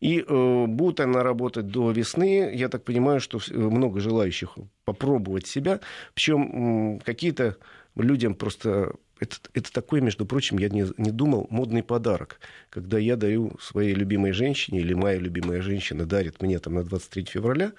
И 0.00 0.24
э, 0.26 0.66
будет 0.66 1.00
она 1.00 1.22
работать 1.22 1.68
до 1.68 1.90
весны. 1.90 2.50
Я 2.54 2.70
так 2.70 2.84
понимаю, 2.84 3.20
что 3.20 3.38
много 3.50 4.00
желающих 4.00 4.56
попробовать 4.84 5.46
себя. 5.46 5.80
Причем 6.14 6.96
э, 6.96 7.00
какие-то 7.04 7.56
людям 7.96 8.34
просто 8.34 8.94
это, 9.18 9.36
это 9.54 9.72
такой, 9.72 10.00
между 10.00 10.26
прочим, 10.26 10.58
я 10.58 10.68
не, 10.68 10.86
не 10.98 11.10
думал, 11.10 11.46
модный 11.50 11.82
подарок, 11.82 12.38
когда 12.70 12.98
я 12.98 13.16
даю 13.16 13.56
своей 13.60 13.94
любимой 13.94 14.32
женщине, 14.32 14.80
или 14.80 14.94
моя 14.94 15.18
любимая 15.18 15.62
женщина 15.62 16.04
дарит 16.04 16.42
мне 16.42 16.58
там 16.58 16.74
на 16.74 16.84
23 16.84 17.24
февраля 17.24 17.72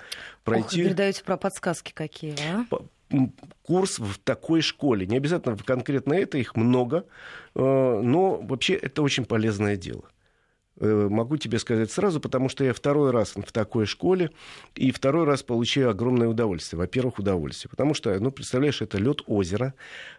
пройти... 0.43 0.81
Ох, 0.81 0.89
вы 0.89 0.95
даете 0.95 1.23
про 1.23 1.37
подсказки 1.37 1.91
какие, 1.93 2.35
а? 2.51 2.65
курс 3.63 3.99
в 3.99 4.17
такой 4.19 4.61
школе. 4.61 5.05
Не 5.05 5.17
обязательно 5.17 5.57
конкретно 5.57 6.13
это, 6.13 6.37
их 6.37 6.55
много, 6.55 7.05
э, 7.55 7.59
но 7.59 8.37
вообще 8.41 8.73
это 8.73 9.01
очень 9.01 9.25
полезное 9.25 9.77
дело. 9.77 10.03
Э, 10.79 11.07
могу 11.09 11.37
тебе 11.37 11.57
сказать 11.59 11.91
сразу, 11.91 12.19
потому 12.19 12.49
что 12.49 12.63
я 12.63 12.73
второй 12.73 13.11
раз 13.11 13.33
в 13.35 13.51
такой 13.51 13.85
школе, 13.85 14.29
и 14.75 14.91
второй 14.91 15.25
раз 15.25 15.41
получаю 15.41 15.89
огромное 15.89 16.27
удовольствие. 16.27 16.79
Во-первых, 16.79 17.19
удовольствие, 17.19 17.69
потому 17.69 17.93
что, 17.93 18.17
ну, 18.19 18.31
представляешь, 18.31 18.81
это 18.81 18.97
лед 18.97 19.21
озера, 19.25 19.73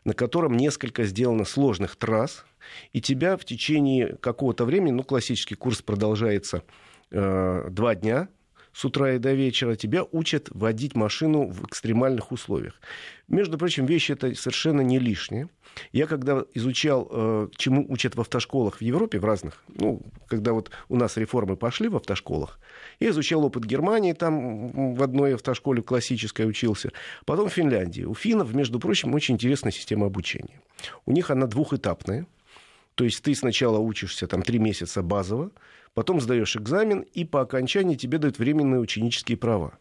на 0.04 0.14
котором 0.14 0.56
несколько 0.56 1.04
сделано 1.04 1.44
сложных 1.44 1.96
трасс, 1.96 2.44
и 2.92 3.00
тебя 3.00 3.36
в 3.36 3.44
течение 3.44 4.16
какого-то 4.16 4.64
времени, 4.64 4.92
ну, 4.92 5.04
классический 5.04 5.54
курс 5.54 5.80
продолжается 5.80 6.64
э, 7.10 7.68
два 7.70 7.94
дня, 7.94 8.28
с 8.72 8.84
утра 8.84 9.14
и 9.14 9.18
до 9.18 9.32
вечера, 9.32 9.76
тебя 9.76 10.04
учат 10.12 10.48
водить 10.50 10.94
машину 10.94 11.48
в 11.48 11.64
экстремальных 11.66 12.32
условиях. 12.32 12.80
Между 13.28 13.58
прочим, 13.58 13.86
вещи 13.86 14.12
это 14.12 14.34
совершенно 14.34 14.80
не 14.80 14.98
лишние. 14.98 15.48
Я 15.92 16.06
когда 16.06 16.44
изучал, 16.54 17.08
э, 17.10 17.48
чему 17.56 17.84
учат 17.88 18.16
в 18.16 18.20
автошколах 18.20 18.76
в 18.76 18.80
Европе, 18.80 19.18
в 19.18 19.24
разных, 19.24 19.62
ну, 19.68 20.00
когда 20.28 20.52
вот 20.52 20.70
у 20.88 20.96
нас 20.96 21.16
реформы 21.16 21.56
пошли 21.56 21.88
в 21.88 21.96
автошколах, 21.96 22.58
я 23.00 23.10
изучал 23.10 23.44
опыт 23.44 23.64
Германии, 23.64 24.12
там 24.12 24.94
в 24.94 25.02
одной 25.02 25.34
автошколе 25.34 25.82
классической 25.82 26.48
учился, 26.48 26.90
потом 27.26 27.48
в 27.48 27.52
Финляндии. 27.52 28.02
У 28.02 28.14
финнов, 28.14 28.54
между 28.54 28.80
прочим, 28.80 29.14
очень 29.14 29.34
интересная 29.34 29.72
система 29.72 30.06
обучения. 30.06 30.60
У 31.04 31.12
них 31.12 31.30
она 31.30 31.46
двухэтапная, 31.46 32.26
то 32.98 33.04
есть 33.04 33.22
ты 33.22 33.32
сначала 33.36 33.78
учишься 33.78 34.26
там 34.26 34.42
три 34.42 34.58
месяца 34.58 35.02
базово, 35.02 35.52
потом 35.94 36.20
сдаешь 36.20 36.56
экзамен, 36.56 37.06
и 37.14 37.24
по 37.24 37.42
окончании 37.42 37.94
тебе 37.94 38.18
дают 38.18 38.40
временные 38.40 38.80
ученические 38.80 39.38
права. 39.38 39.78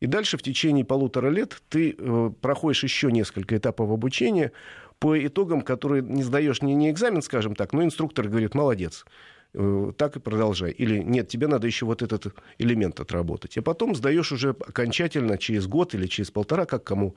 И 0.00 0.06
дальше 0.06 0.38
в 0.38 0.42
течение 0.42 0.82
полутора 0.82 1.28
лет 1.28 1.60
ты 1.68 1.94
э, 1.96 2.30
проходишь 2.40 2.82
еще 2.82 3.12
несколько 3.12 3.58
этапов 3.58 3.90
обучения 3.90 4.50
по 4.98 5.14
итогам, 5.26 5.60
которые 5.60 6.00
не 6.02 6.22
сдаешь 6.22 6.62
не, 6.62 6.74
не 6.74 6.90
экзамен, 6.90 7.20
скажем 7.20 7.54
так, 7.54 7.74
но 7.74 7.84
инструктор 7.84 8.28
говорит, 8.28 8.54
молодец, 8.54 9.04
э, 9.52 9.92
так 9.98 10.16
и 10.16 10.20
продолжай. 10.20 10.70
Или 10.70 11.02
нет, 11.02 11.28
тебе 11.28 11.48
надо 11.48 11.66
еще 11.66 11.84
вот 11.84 12.00
этот 12.00 12.34
элемент 12.56 12.98
отработать. 12.98 13.58
А 13.58 13.62
потом 13.62 13.94
сдаешь 13.94 14.32
уже 14.32 14.52
окончательно 14.52 15.36
через 15.36 15.66
год 15.66 15.94
или 15.94 16.06
через 16.06 16.30
полтора, 16.30 16.64
как 16.64 16.82
кому 16.82 17.14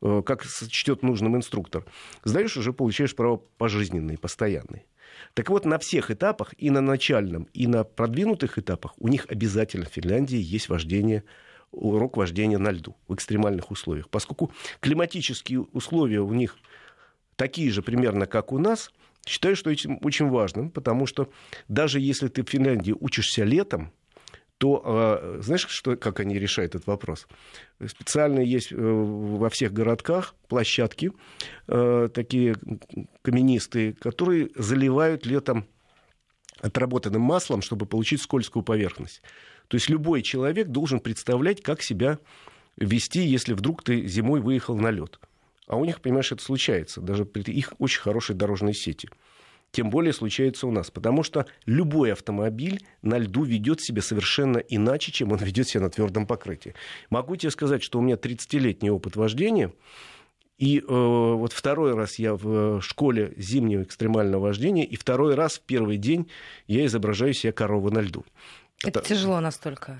как 0.00 0.44
сочтет 0.44 1.02
нужным 1.02 1.36
инструктор. 1.36 1.84
Сдаешь 2.24 2.56
уже, 2.56 2.72
получаешь 2.72 3.14
право 3.14 3.36
пожизненные, 3.36 4.18
постоянные. 4.18 4.84
Так 5.34 5.50
вот, 5.50 5.64
на 5.64 5.78
всех 5.78 6.10
этапах, 6.10 6.54
и 6.58 6.70
на 6.70 6.80
начальном, 6.80 7.48
и 7.52 7.66
на 7.66 7.84
продвинутых 7.84 8.58
этапах, 8.58 8.94
у 8.98 9.08
них 9.08 9.26
обязательно 9.28 9.86
в 9.86 9.88
Финляндии 9.88 10.38
есть 10.38 10.68
вождение 10.68 11.24
урок 11.70 12.16
вождения 12.16 12.58
на 12.58 12.70
льду 12.70 12.96
в 13.08 13.14
экстремальных 13.14 13.70
условиях. 13.70 14.08
Поскольку 14.08 14.52
климатические 14.80 15.60
условия 15.60 16.20
у 16.20 16.32
них 16.32 16.56
такие 17.36 17.70
же 17.70 17.82
примерно, 17.82 18.26
как 18.26 18.52
у 18.52 18.58
нас, 18.58 18.90
считаю, 19.26 19.56
что 19.56 19.70
этим 19.70 19.98
очень 20.02 20.28
важным, 20.28 20.70
потому 20.70 21.06
что 21.06 21.30
даже 21.68 22.00
если 22.00 22.28
ты 22.28 22.42
в 22.42 22.48
Финляндии 22.48 22.94
учишься 22.98 23.44
летом, 23.44 23.92
то 24.58 24.82
а, 24.84 25.38
знаешь, 25.40 25.66
что, 25.68 25.96
как 25.96 26.20
они 26.20 26.38
решают 26.38 26.74
этот 26.74 26.88
вопрос? 26.88 27.26
Специально 27.86 28.40
есть 28.40 28.72
э, 28.72 28.76
во 28.76 29.48
всех 29.50 29.72
городках 29.72 30.34
площадки, 30.48 31.12
э, 31.68 32.08
такие 32.12 32.56
каменистые, 33.22 33.94
которые 33.94 34.50
заливают 34.56 35.26
летом 35.26 35.66
отработанным 36.60 37.22
маслом, 37.22 37.62
чтобы 37.62 37.86
получить 37.86 38.20
скользкую 38.20 38.64
поверхность. 38.64 39.22
То 39.68 39.76
есть 39.76 39.88
любой 39.88 40.22
человек 40.22 40.68
должен 40.68 40.98
представлять, 40.98 41.62
как 41.62 41.80
себя 41.82 42.18
вести, 42.76 43.20
если 43.20 43.52
вдруг 43.52 43.84
ты 43.84 44.06
зимой 44.08 44.40
выехал 44.40 44.76
на 44.76 44.90
лед. 44.90 45.20
А 45.68 45.76
у 45.76 45.84
них, 45.84 46.00
понимаешь, 46.00 46.32
это 46.32 46.42
случается, 46.42 47.00
даже 47.00 47.24
при 47.24 47.42
их 47.52 47.74
очень 47.78 48.00
хорошей 48.00 48.34
дорожной 48.34 48.74
сети 48.74 49.08
тем 49.70 49.90
более 49.90 50.12
случается 50.12 50.66
у 50.66 50.70
нас. 50.70 50.90
Потому 50.90 51.22
что 51.22 51.46
любой 51.66 52.12
автомобиль 52.12 52.82
на 53.02 53.18
льду 53.18 53.44
ведет 53.44 53.80
себя 53.80 54.02
совершенно 54.02 54.58
иначе, 54.58 55.12
чем 55.12 55.32
он 55.32 55.38
ведет 55.38 55.68
себя 55.68 55.82
на 55.82 55.90
твердом 55.90 56.26
покрытии. 56.26 56.74
Могу 57.10 57.36
тебе 57.36 57.50
сказать, 57.50 57.82
что 57.82 57.98
у 57.98 58.02
меня 58.02 58.16
30-летний 58.16 58.90
опыт 58.90 59.16
вождения. 59.16 59.72
И 60.58 60.80
э, 60.80 60.82
вот 60.88 61.52
второй 61.52 61.94
раз 61.94 62.18
я 62.18 62.34
в 62.34 62.80
школе 62.80 63.32
зимнего 63.36 63.82
экстремального 63.84 64.42
вождения, 64.42 64.84
и 64.84 64.96
второй 64.96 65.36
раз 65.36 65.58
в 65.58 65.62
первый 65.62 65.98
день 65.98 66.28
я 66.66 66.84
изображаю 66.84 67.32
себя 67.32 67.52
корову 67.52 67.90
на 67.90 68.00
льду. 68.00 68.24
Это, 68.84 69.00
это 69.00 69.08
тяжело 69.08 69.40
настолько 69.40 69.98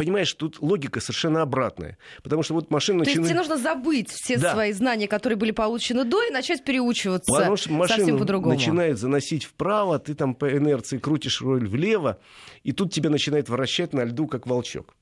понимаешь, 0.00 0.32
тут 0.32 0.60
логика 0.62 0.98
совершенно 0.98 1.42
обратная. 1.42 1.98
Потому 2.22 2.42
что 2.42 2.54
вот 2.54 2.70
машина... 2.70 3.04
То 3.04 3.10
есть 3.10 3.22
тебе 3.22 3.34
нужно 3.34 3.58
забыть 3.58 4.10
все 4.10 4.38
да. 4.38 4.52
свои 4.52 4.72
знания, 4.72 5.06
которые 5.06 5.36
были 5.36 5.50
получены 5.50 6.04
до, 6.04 6.22
и 6.22 6.30
начать 6.30 6.64
переучиваться 6.64 7.30
Потому 7.30 7.56
что 7.56 7.72
машина 7.72 8.18
по-другому. 8.18 8.54
начинает 8.54 8.98
заносить 8.98 9.44
вправо, 9.44 9.98
ты 9.98 10.14
там 10.14 10.34
по 10.34 10.50
инерции 10.50 10.96
крутишь 10.96 11.42
руль 11.42 11.68
влево, 11.68 12.18
и 12.62 12.72
тут 12.72 12.92
тебя 12.94 13.10
начинает 13.10 13.50
вращать 13.50 13.92
на 13.92 14.04
льду, 14.04 14.26
как 14.26 14.46
волчок 14.46 14.94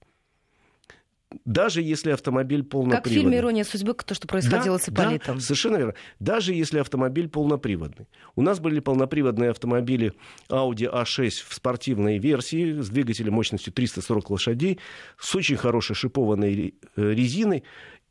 даже 1.44 1.82
если 1.82 2.10
автомобиль 2.10 2.62
полноприводный. 2.62 3.02
Как 3.02 3.06
в 3.06 3.14
фильме 3.14 3.38
«Ирония 3.38 3.64
судьбы», 3.64 3.94
то, 3.94 4.14
что 4.14 4.26
происходило 4.26 4.78
да, 4.78 4.84
с 4.84 4.88
Ипполитом. 4.88 5.36
Да, 5.36 5.40
совершенно 5.40 5.76
верно. 5.76 5.94
Даже 6.20 6.54
если 6.54 6.78
автомобиль 6.78 7.28
полноприводный. 7.28 8.08
У 8.34 8.42
нас 8.42 8.60
были 8.60 8.80
полноприводные 8.80 9.50
автомобили 9.50 10.14
Audi 10.48 10.90
A6 10.90 11.30
в 11.48 11.54
спортивной 11.54 12.18
версии 12.18 12.80
с 12.80 12.88
двигателем 12.88 13.34
мощностью 13.34 13.72
340 13.72 14.30
лошадей, 14.30 14.78
с 15.18 15.34
очень 15.34 15.56
хорошей 15.56 15.94
шипованной 15.94 16.74
э, 16.96 17.12
резиной. 17.12 17.64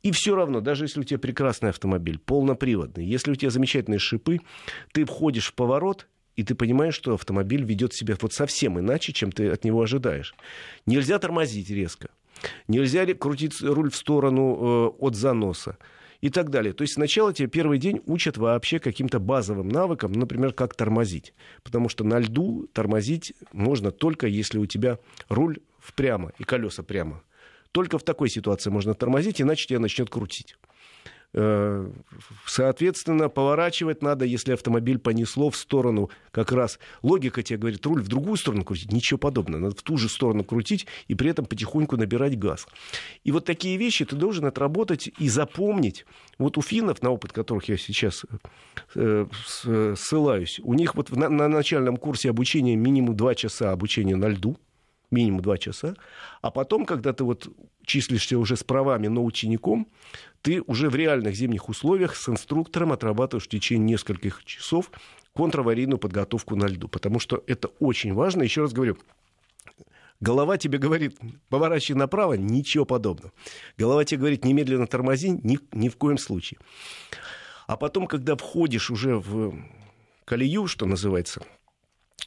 И 0.04 0.12
все 0.12 0.36
равно, 0.36 0.62
даже 0.62 0.86
если 0.86 1.00
у 1.00 1.04
тебя 1.04 1.18
прекрасный 1.18 1.72
автомобиль, 1.72 2.20
полноприводный, 2.20 3.06
если 3.06 3.32
у 3.32 3.36
тебя 3.36 3.50
замечательные 3.50 4.00
шипы, 4.00 4.42
ты 4.94 5.06
входишь 5.06 5.48
в 5.48 5.54
поворот, 5.54 6.08
и 6.36 6.44
ты 6.44 6.54
понимаешь, 6.54 6.94
что 6.94 7.16
автомобиль 7.16 7.64
ведет 7.64 7.96
себя 7.96 8.16
вот 8.22 8.32
совсем 8.32 8.80
иначе, 8.80 9.12
чем 9.12 9.32
ты 9.32 9.50
от 9.50 9.64
него 9.66 9.82
ожидаешь. 9.82 10.36
Нельзя 10.86 11.18
тормозить 11.18 11.72
резко. 11.72 12.10
Нельзя 12.68 13.06
ли 13.06 13.14
крутить 13.14 13.62
руль 13.62 13.90
в 13.90 13.96
сторону 13.96 14.58
э, 14.58 14.88
от 15.00 15.16
заноса 15.16 15.78
и 16.22 16.30
так 16.30 16.50
далее. 16.50 16.74
То 16.74 16.84
есть 16.84 16.96
сначала 16.96 17.34
тебе 17.34 17.48
первый 17.48 17.78
день 17.78 18.02
учат 18.06 18.38
вообще 18.38 18.80
каким-то 18.80 19.20
базовым 19.20 19.70
навыкам, 19.70 20.12
например, 20.12 20.54
как 20.54 20.76
тормозить. 20.76 21.34
Потому 21.64 21.90
что 21.90 22.04
на 22.04 22.20
льду 22.20 22.68
тормозить 22.74 23.34
можно 23.52 23.92
только 23.92 24.28
если 24.28 24.58
у 24.58 24.66
тебя 24.66 25.00
руль 25.30 25.60
впрямо 25.80 26.32
и 26.40 26.44
колеса 26.44 26.84
прямо. 26.84 27.24
Только 27.72 28.00
в 28.00 28.04
такой 28.04 28.30
ситуации 28.30 28.70
можно 28.70 28.94
тормозить, 28.94 29.42
иначе 29.42 29.68
тебя 29.68 29.80
начнет 29.80 30.10
крутить. 30.10 30.56
Э, 31.34 31.90
соответственно, 32.46 33.30
поворачивать 33.30 34.02
надо, 34.02 34.26
если 34.26 34.54
автомобиль 34.54 34.98
понесло 34.98 35.50
в 35.50 35.58
сторону 35.58 36.10
как 36.32 36.52
раз. 36.52 36.80
Логика 37.04 37.44
тебе 37.44 37.60
говорит, 37.60 37.86
руль 37.86 38.02
в 38.02 38.08
другую 38.08 38.38
сторону 38.38 38.64
крутить. 38.64 38.92
Ничего 38.92 39.18
подобного. 39.18 39.62
Надо 39.62 39.76
в 39.76 39.84
ту 39.84 39.98
же 39.98 40.10
сторону 40.10 40.44
крутить 40.44 40.88
и 41.08 41.16
при 41.16 41.30
этом 41.30 41.46
потихоньку 41.46 41.98
набирать 41.98 42.40
газ. 42.40 42.68
И 43.24 43.32
вот 43.32 43.46
такие 43.46 43.78
вещи 43.78 44.06
ты 44.06 44.16
должен 44.16 44.46
отработать 44.46 45.10
и 45.20 45.30
запомнить. 45.30 46.06
Вот 46.38 46.58
у 46.58 46.62
финнов, 46.62 47.02
на 47.02 47.12
опыт 47.12 47.34
которых 47.34 47.68
я 47.70 47.78
сейчас 47.78 48.26
э, 48.96 49.26
ссылаюсь, 49.46 50.60
у 50.64 50.74
них 50.74 50.96
вот 50.96 51.12
на, 51.12 51.30
на 51.30 51.48
начальном 51.48 51.98
курсе 51.98 52.30
обучения 52.30 52.76
минимум 52.76 53.16
2 53.16 53.36
часа 53.36 53.72
обучения 53.72 54.16
на 54.16 54.30
льду 54.30 54.58
минимум 55.12 55.42
два 55.42 55.58
часа, 55.58 55.96
а 56.42 56.52
потом, 56.52 56.86
когда 56.86 57.14
ты 57.14 57.24
вот 57.24 57.48
числишься 57.86 58.38
уже 58.38 58.56
с 58.56 58.64
правами, 58.64 59.08
но 59.08 59.24
учеником, 59.24 59.88
ты 60.42 60.62
уже 60.62 60.90
в 60.90 60.96
реальных 60.96 61.36
зимних 61.36 61.70
условиях 61.70 62.16
с 62.16 62.30
инструктором 62.30 62.92
отрабатываешь 62.92 63.46
в 63.46 63.50
течение 63.50 63.94
нескольких 63.94 64.44
часов 64.46 64.92
контраварийную 65.36 65.98
подготовку 65.98 66.56
на 66.56 66.66
льду, 66.66 66.88
потому 66.88 67.20
что 67.20 67.44
это 67.48 67.70
очень 67.80 68.14
важно. 68.14 68.44
Еще 68.44 68.62
раз 68.62 68.74
говорю, 68.74 68.98
Голова 70.20 70.58
тебе 70.58 70.80
говорит, 70.80 71.16
поворачивай 71.50 72.00
направо, 72.00 72.34
ничего 72.34 72.86
подобного. 72.86 73.32
Голова 73.78 74.04
тебе 74.04 74.20
говорит, 74.20 74.44
немедленно 74.44 74.88
тормози, 74.88 75.30
ни, 75.30 75.60
ни 75.72 75.90
в 75.90 75.98
коем 75.98 76.18
случае. 76.18 76.60
А 77.68 77.78
потом, 77.78 78.08
когда 78.08 78.36
входишь 78.36 78.90
уже 78.90 79.18
в 79.18 79.54
колею, 80.26 80.66
что 80.66 80.88
называется, 80.88 81.44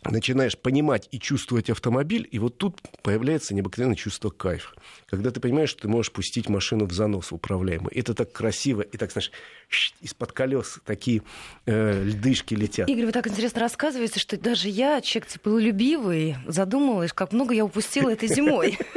начинаешь 0.04 0.56
понимать 0.56 1.08
и 1.10 1.18
чувствовать 1.18 1.70
автомобиль, 1.70 2.28
и 2.30 2.38
вот 2.38 2.58
тут 2.58 2.80
появляется 3.02 3.54
необыкновенное 3.54 3.96
чувство 3.96 4.30
кайфа. 4.30 4.74
Когда 5.08 5.30
ты 5.30 5.40
понимаешь, 5.40 5.70
что 5.70 5.82
ты 5.82 5.88
можешь 5.88 6.12
пустить 6.12 6.48
машину 6.48 6.86
в 6.86 6.92
занос 6.92 7.32
управляемый. 7.32 7.92
Это 7.94 8.14
так 8.14 8.32
красиво, 8.32 8.82
и 8.82 8.96
так, 8.96 9.12
знаешь, 9.12 9.32
из-под 10.00 10.32
колес 10.32 10.80
такие 10.84 11.22
э, 11.66 12.02
льдышки 12.04 12.54
летят. 12.54 12.88
Игорь, 12.88 13.06
вы 13.06 13.12
так 13.12 13.26
интересно 13.26 13.60
рассказываете, 13.60 14.20
что 14.20 14.38
даже 14.38 14.68
я, 14.68 15.00
человек 15.00 15.28
теплолюбивый, 15.28 16.36
задумалась, 16.46 17.12
как 17.12 17.32
много 17.32 17.54
я 17.54 17.64
упустила 17.64 18.10
этой 18.10 18.28
зимой. 18.28 18.78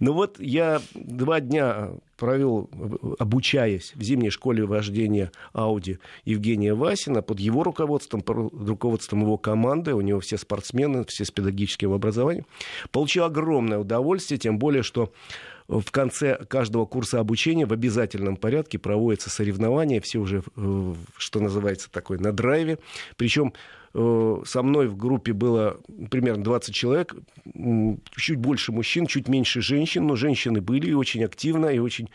Ну 0.00 0.12
вот 0.12 0.38
я 0.38 0.80
два 0.94 1.40
дня 1.40 1.92
провел, 2.16 2.70
обучаясь 3.18 3.92
в 3.94 4.02
зимней 4.02 4.30
школе 4.30 4.64
вождения 4.64 5.30
Ауди 5.52 5.98
Евгения 6.24 6.74
Васина, 6.74 7.22
под 7.22 7.40
его 7.40 7.62
руководством, 7.62 8.22
под 8.22 8.52
руководством 8.52 9.22
его 9.22 9.38
команды, 9.38 9.94
у 9.94 10.00
него 10.00 10.20
все 10.20 10.38
спортсмены, 10.38 11.04
все 11.04 11.24
с 11.24 11.30
педагогическим 11.30 11.92
образованием, 11.92 12.46
получил 12.90 13.24
огромное 13.24 13.78
удовольствие, 13.78 14.38
тем 14.38 14.58
более, 14.58 14.82
что 14.82 15.12
в 15.68 15.90
конце 15.90 16.36
каждого 16.48 16.86
курса 16.86 17.20
обучения 17.20 17.66
в 17.66 17.72
обязательном 17.72 18.36
порядке 18.36 18.78
проводятся 18.78 19.30
соревнования, 19.30 20.00
все 20.00 20.18
уже, 20.18 20.42
э, 20.56 20.94
что 21.16 21.40
называется, 21.40 21.90
такой 21.90 22.18
на 22.18 22.32
драйве. 22.32 22.78
Причем 23.16 23.52
э, 23.94 24.36
со 24.44 24.62
мной 24.62 24.86
в 24.86 24.96
группе 24.96 25.32
было 25.32 25.80
примерно 26.10 26.44
20 26.44 26.74
человек, 26.74 27.14
чуть 28.16 28.38
больше 28.38 28.72
мужчин, 28.72 29.06
чуть 29.06 29.28
меньше 29.28 29.60
женщин, 29.60 30.06
но 30.06 30.14
женщины 30.14 30.60
были 30.60 30.90
и 30.90 30.94
очень 30.94 31.24
активно, 31.24 31.66
и 31.66 31.78
очень 31.78 32.08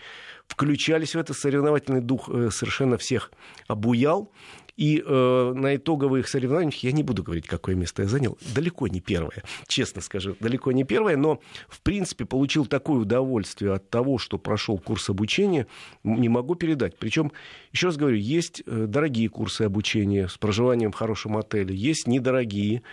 включались 0.48 1.16
в 1.16 1.18
это 1.18 1.34
соревновательный 1.34 2.02
дух, 2.02 2.30
э, 2.30 2.50
совершенно 2.52 2.98
всех 2.98 3.32
обуял. 3.68 4.32
И 4.78 5.04
э, 5.06 5.54
на 5.56 5.76
итоговых 5.76 6.28
соревнованиях 6.28 6.76
я 6.84 6.92
не 6.92 7.04
буду 7.04 7.24
говорить, 7.24 7.48
какое 7.48 7.76
место 7.76 8.04
я 8.04 8.08
занял. 8.08 8.38
Далеко 8.56 8.88
не 8.88 9.02
первое, 9.02 9.44
честно 9.68 10.02
скажу, 10.02 10.36
далеко 10.40 10.72
не 10.72 10.84
первое, 10.84 11.18
но 11.18 11.40
в 11.68 11.82
принципе 11.82 12.26
получил 12.26 12.66
такое 12.66 13.00
удовольствие 13.00 13.74
от 13.74 13.90
того, 13.90 14.18
что 14.18 14.38
прошел 14.38 14.78
курс 14.78 15.10
обучения, 15.10 15.68
не 16.04 16.30
могу 16.30 16.56
передать. 16.56 16.98
Причем, 16.98 17.32
еще 17.72 17.88
раз 17.88 17.98
говорю, 17.98 18.18
есть 18.18 18.64
э, 18.66 18.86
дорогие 18.88 19.30
курсы 19.30 19.64
обучения 19.64 20.28
с 20.28 20.38
проживанием 20.38 20.92
в 20.92 20.96
хорошем 20.96 21.38
отеле, 21.38 21.76
есть 21.76 22.08
недорогие. 22.08 22.84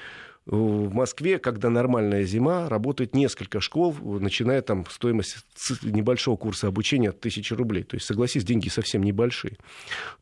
В 0.48 0.94
Москве, 0.94 1.38
когда 1.38 1.68
нормальная 1.68 2.24
зима, 2.24 2.70
работает 2.70 3.14
несколько 3.14 3.60
школ, 3.60 3.94
начиная 4.18 4.62
там 4.62 4.86
стоимость 4.88 5.44
небольшого 5.82 6.38
курса 6.38 6.68
обучения 6.68 7.10
от 7.10 7.20
тысячи 7.20 7.52
рублей. 7.52 7.82
То 7.82 7.96
есть, 7.96 8.06
согласись, 8.06 8.44
деньги 8.44 8.70
совсем 8.70 9.02
небольшие. 9.02 9.58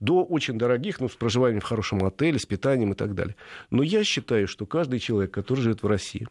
До 0.00 0.25
очень 0.25 0.59
дорогих, 0.59 0.99
ну, 0.99 1.09
с 1.09 1.14
проживанием 1.14 1.61
в 1.61 1.64
хорошем 1.64 2.04
отеле, 2.04 2.40
с 2.40 2.47
питанием 2.47 2.92
и 2.92 2.97
так 2.97 3.14
далее. 3.14 3.37
Но 3.71 3.85
я 3.85 4.02
считаю, 4.02 4.49
что 4.49 4.66
каждый 4.66 4.99
человек, 4.99 5.30
который 5.30 5.61
живет 5.61 5.85
в 5.85 5.87
России, 5.87 6.26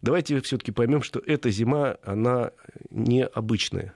давайте 0.00 0.40
все-таки 0.42 0.70
поймем, 0.70 1.02
что 1.02 1.20
эта 1.26 1.50
зима, 1.50 1.96
она 2.04 2.52
необычная 2.90 3.94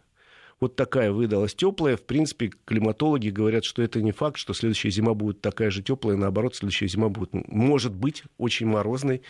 вот 0.64 0.76
такая 0.76 1.12
выдалась 1.12 1.54
теплая. 1.54 1.96
В 1.96 2.02
принципе, 2.02 2.50
климатологи 2.64 3.28
говорят, 3.28 3.64
что 3.64 3.82
это 3.82 4.00
не 4.00 4.12
факт, 4.12 4.38
что 4.38 4.54
следующая 4.54 4.90
зима 4.90 5.12
будет 5.12 5.42
такая 5.42 5.70
же 5.70 5.82
теплая, 5.82 6.16
наоборот, 6.16 6.56
следующая 6.56 6.88
зима 6.88 7.10
будет, 7.10 7.30
может 7.32 7.92
быть, 7.92 8.24
очень 8.38 8.66
морозной. 8.66 9.20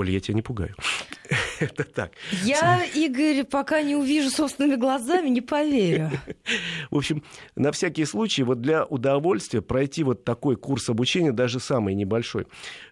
Оля, 0.00 0.12
я 0.12 0.20
тебя 0.20 0.34
не 0.34 0.42
пугаю. 0.42 0.74
Это 1.60 1.84
так. 1.84 2.12
Я, 2.42 2.84
Игорь, 2.84 3.44
пока 3.44 3.82
не 3.82 3.94
увижу 3.94 4.30
собственными 4.30 4.76
глазами, 4.76 5.28
не 5.28 5.42
поверю. 5.42 6.10
В 6.90 6.96
общем, 6.96 7.22
на 7.54 7.70
всякий 7.70 8.06
случай, 8.06 8.42
вот 8.42 8.60
для 8.60 8.84
удовольствия 8.84 9.60
пройти 9.60 10.02
вот 10.02 10.24
такой 10.24 10.56
курс 10.56 10.88
обучения, 10.88 11.32
даже 11.32 11.60
самый 11.60 11.94
небольшой, 11.94 12.46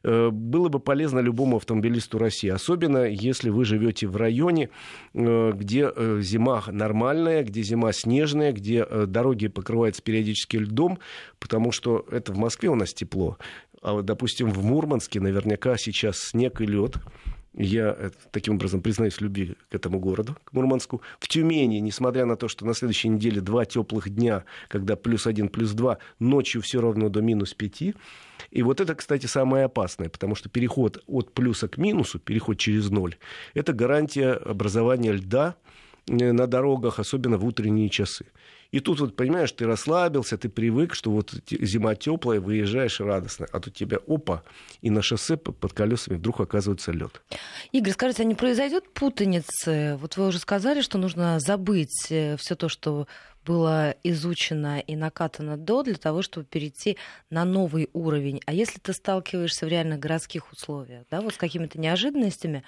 э, 0.04 0.28
было 0.30 0.68
бы 0.68 0.80
полезно 0.80 1.20
любому 1.20 1.56
автомобилисту 1.56 2.18
России. 2.18 2.50
Особенно, 2.50 3.04
если 3.06 3.48
вы 3.48 3.64
живете 3.64 4.06
в 4.06 4.16
районе, 4.16 4.68
э, 5.14 5.52
где 5.54 5.90
э, 5.94 6.20
зима 6.20 6.62
нормальная, 6.68 7.42
где 7.42 7.62
зима 7.62 7.92
снежная, 7.92 8.52
где 8.52 8.84
дороги 8.84 9.48
покрываются 9.48 10.02
периодически 10.02 10.58
льдом, 10.58 10.98
потому 11.38 11.72
что 11.72 12.04
это 12.10 12.32
в 12.32 12.36
Москве 12.36 12.68
у 12.68 12.74
нас 12.74 12.92
тепло. 12.92 13.38
А 13.82 13.92
вот, 13.92 14.04
допустим, 14.04 14.50
в 14.50 14.64
Мурманске 14.64 15.20
наверняка 15.20 15.76
сейчас 15.76 16.18
снег 16.18 16.60
и 16.60 16.66
лед. 16.66 16.96
Я 17.54 17.94
э, 17.98 18.10
таким 18.30 18.54
образом 18.54 18.82
признаюсь 18.82 19.14
в 19.14 19.20
любви 19.20 19.56
к 19.68 19.74
этому 19.74 19.98
городу, 19.98 20.36
к 20.44 20.52
Мурманску. 20.52 21.02
В 21.18 21.28
Тюмени, 21.28 21.78
несмотря 21.78 22.24
на 22.24 22.36
то, 22.36 22.46
что 22.46 22.66
на 22.66 22.74
следующей 22.74 23.08
неделе 23.08 23.40
два 23.40 23.64
теплых 23.64 24.10
дня, 24.10 24.44
когда 24.68 24.96
плюс 24.96 25.26
один, 25.26 25.48
плюс 25.48 25.72
два, 25.72 25.98
ночью 26.18 26.62
все 26.62 26.80
равно 26.80 27.08
до 27.08 27.20
минус 27.20 27.54
пяти. 27.54 27.94
И 28.50 28.62
вот 28.62 28.80
это, 28.80 28.94
кстати, 28.94 29.26
самое 29.26 29.64
опасное, 29.64 30.08
потому 30.08 30.34
что 30.34 30.48
переход 30.48 31.02
от 31.06 31.32
плюса 31.32 31.68
к 31.68 31.78
минусу, 31.78 32.18
переход 32.18 32.58
через 32.58 32.90
ноль, 32.90 33.16
это 33.54 33.72
гарантия 33.72 34.32
образования 34.32 35.12
льда 35.12 35.56
на 36.08 36.46
дорогах, 36.46 36.98
особенно 36.98 37.38
в 37.38 37.44
утренние 37.44 37.88
часы. 37.88 38.26
И 38.70 38.80
тут 38.80 39.00
вот, 39.00 39.16
понимаешь, 39.16 39.50
ты 39.52 39.64
расслабился, 39.66 40.36
ты 40.36 40.50
привык, 40.50 40.94
что 40.94 41.10
вот 41.10 41.32
зима 41.48 41.94
теплая, 41.94 42.38
выезжаешь 42.38 43.00
радостно, 43.00 43.46
а 43.50 43.60
тут 43.60 43.74
тебя 43.74 43.98
опа, 44.06 44.42
и 44.82 44.90
на 44.90 45.00
шоссе 45.00 45.38
под 45.38 45.72
колесами 45.72 46.16
вдруг 46.16 46.40
оказывается 46.40 46.92
лед. 46.92 47.22
Игорь, 47.72 47.94
скажите, 47.94 48.22
а 48.22 48.26
не 48.26 48.34
произойдет 48.34 48.92
путаницы? 48.92 49.96
Вот 50.00 50.18
вы 50.18 50.26
уже 50.26 50.38
сказали, 50.38 50.82
что 50.82 50.98
нужно 50.98 51.40
забыть 51.40 52.08
э, 52.10 52.36
все 52.36 52.56
то, 52.56 52.68
что 52.68 53.06
было 53.46 53.94
изучено 54.02 54.80
и 54.80 54.94
накатано 54.94 55.56
до, 55.56 55.82
для 55.82 55.94
того, 55.94 56.20
чтобы 56.20 56.44
перейти 56.44 56.98
на 57.30 57.46
новый 57.46 57.88
уровень. 57.94 58.42
А 58.44 58.52
если 58.52 58.78
ты 58.78 58.92
сталкиваешься 58.92 59.64
в 59.64 59.70
реальных 59.70 59.98
городских 59.98 60.52
условиях, 60.52 61.06
да, 61.10 61.22
вот 61.22 61.32
с 61.32 61.38
какими-то 61.38 61.80
неожиданностями, 61.80 62.62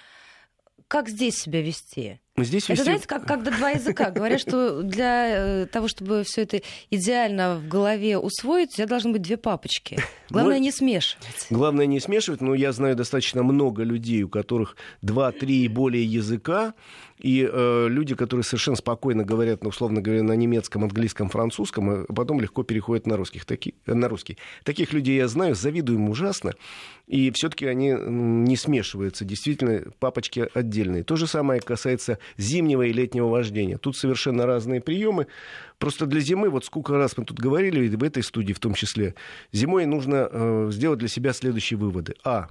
как 0.88 1.10
здесь 1.10 1.36
себя 1.36 1.60
вести? 1.60 2.20
Здесь 2.38 2.64
это, 2.64 2.72
вести... 2.72 2.84
знаете, 2.84 3.06
как, 3.06 3.42
до 3.42 3.50
два 3.50 3.70
языка. 3.70 4.10
Говорят, 4.10 4.40
что 4.40 4.82
для 4.82 5.62
э, 5.62 5.66
того, 5.66 5.88
чтобы 5.88 6.22
все 6.24 6.42
это 6.42 6.62
идеально 6.90 7.56
в 7.56 7.68
голове 7.68 8.18
усвоить, 8.18 8.70
у 8.72 8.76
тебя 8.76 8.86
должны 8.86 9.12
быть 9.12 9.22
две 9.22 9.36
папочки. 9.36 9.98
Главное 10.30 10.58
не 10.58 10.70
смешивать. 10.70 11.46
Главное 11.50 11.86
не 11.86 12.00
смешивать, 12.00 12.40
но 12.40 12.54
я 12.54 12.72
знаю 12.72 12.96
достаточно 12.96 13.42
много 13.42 13.82
людей, 13.82 14.22
у 14.22 14.28
которых 14.28 14.76
два-три 15.02 15.64
и 15.64 15.68
более 15.68 16.04
языка, 16.04 16.74
и 17.18 17.46
э, 17.50 17.86
люди, 17.88 18.14
которые 18.14 18.44
совершенно 18.44 18.76
спокойно 18.76 19.24
говорят, 19.24 19.62
ну, 19.62 19.68
условно 19.68 20.00
говоря, 20.00 20.22
на 20.22 20.32
немецком, 20.32 20.84
английском, 20.84 21.28
французском, 21.28 21.90
а 21.90 22.12
потом 22.14 22.40
легко 22.40 22.62
переходят 22.62 23.06
на, 23.06 23.16
русских, 23.16 23.44
таки, 23.44 23.74
на 23.86 24.08
русский. 24.08 24.38
Таких 24.64 24.92
людей 24.92 25.16
я 25.16 25.28
знаю, 25.28 25.54
завидую 25.54 25.98
им 25.98 26.08
ужасно, 26.08 26.54
и 27.06 27.30
все-таки 27.32 27.66
они 27.66 27.90
не 27.90 28.56
смешиваются, 28.56 29.24
действительно, 29.24 29.90
папочки 29.98 30.48
отдельные. 30.54 31.02
То 31.02 31.16
же 31.16 31.26
самое 31.26 31.60
касается 31.60 32.19
зимнего 32.36 32.82
и 32.82 32.92
летнего 32.92 33.28
вождения. 33.28 33.78
Тут 33.78 33.96
совершенно 33.96 34.46
разные 34.46 34.80
приемы. 34.80 35.26
Просто 35.78 36.06
для 36.06 36.20
зимы, 36.20 36.50
вот 36.50 36.64
сколько 36.64 36.96
раз 36.96 37.16
мы 37.16 37.24
тут 37.24 37.38
говорили, 37.38 37.88
в 37.94 38.02
этой 38.02 38.22
студии 38.22 38.52
в 38.52 38.60
том 38.60 38.74
числе, 38.74 39.14
зимой 39.52 39.86
нужно 39.86 40.28
э, 40.30 40.68
сделать 40.72 40.98
для 40.98 41.08
себя 41.08 41.32
следующие 41.32 41.78
выводы. 41.78 42.14
А. 42.24 42.48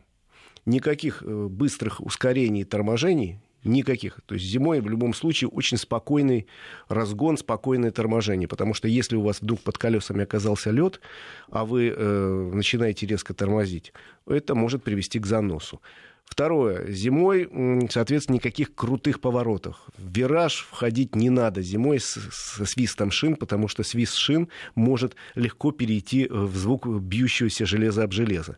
Никаких 0.65 1.23
э, 1.23 1.47
быстрых 1.49 2.01
ускорений 2.01 2.61
и 2.61 2.65
торможений, 2.65 3.39
Никаких. 3.63 4.21
То 4.25 4.35
есть 4.35 4.45
зимой 4.45 4.79
в 4.79 4.87
любом 4.87 5.13
случае 5.13 5.49
очень 5.49 5.77
спокойный 5.77 6.47
разгон, 6.87 7.37
спокойное 7.37 7.91
торможение. 7.91 8.47
Потому 8.47 8.73
что 8.73 8.87
если 8.87 9.17
у 9.17 9.21
вас 9.21 9.41
вдруг 9.41 9.59
под 9.59 9.77
колесами 9.77 10.23
оказался 10.23 10.71
лед, 10.71 11.01
а 11.49 11.65
вы 11.65 11.93
э, 11.95 12.51
начинаете 12.53 13.05
резко 13.05 13.33
тормозить, 13.33 13.91
это 14.25 14.55
может 14.55 14.83
привести 14.83 15.19
к 15.19 15.25
заносу. 15.25 15.81
Второе. 16.29 16.89
Зимой, 16.91 17.49
соответственно, 17.89 18.35
никаких 18.35 18.73
крутых 18.75 19.19
поворотов. 19.19 19.81
В 19.97 20.15
вираж 20.15 20.67
входить 20.69 21.15
не 21.15 21.29
надо 21.29 21.61
зимой 21.61 21.99
со 21.99 22.65
свистом 22.65 23.11
шин, 23.11 23.35
потому 23.35 23.67
что 23.67 23.83
свист 23.83 24.13
шин 24.13 24.47
может 24.75 25.15
легко 25.35 25.71
перейти 25.71 26.27
в 26.29 26.55
звук 26.55 26.87
бьющегося 26.87 27.65
железа 27.65 28.03
об 28.03 28.13
железо 28.13 28.57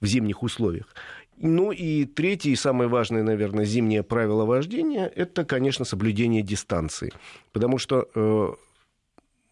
в 0.00 0.06
зимних 0.06 0.42
условиях. 0.42 0.94
Ну 1.38 1.72
и 1.72 2.04
третье 2.04 2.50
и 2.50 2.56
самое 2.56 2.90
важное, 2.90 3.22
наверное, 3.22 3.64
зимнее 3.64 4.02
правило 4.02 4.44
вождения– 4.44 5.06
это, 5.16 5.44
конечно, 5.44 5.84
соблюдение 5.84 6.42
дистанции. 6.42 7.12
Потому 7.52 7.78
что 7.78 8.08
э, 8.14 8.48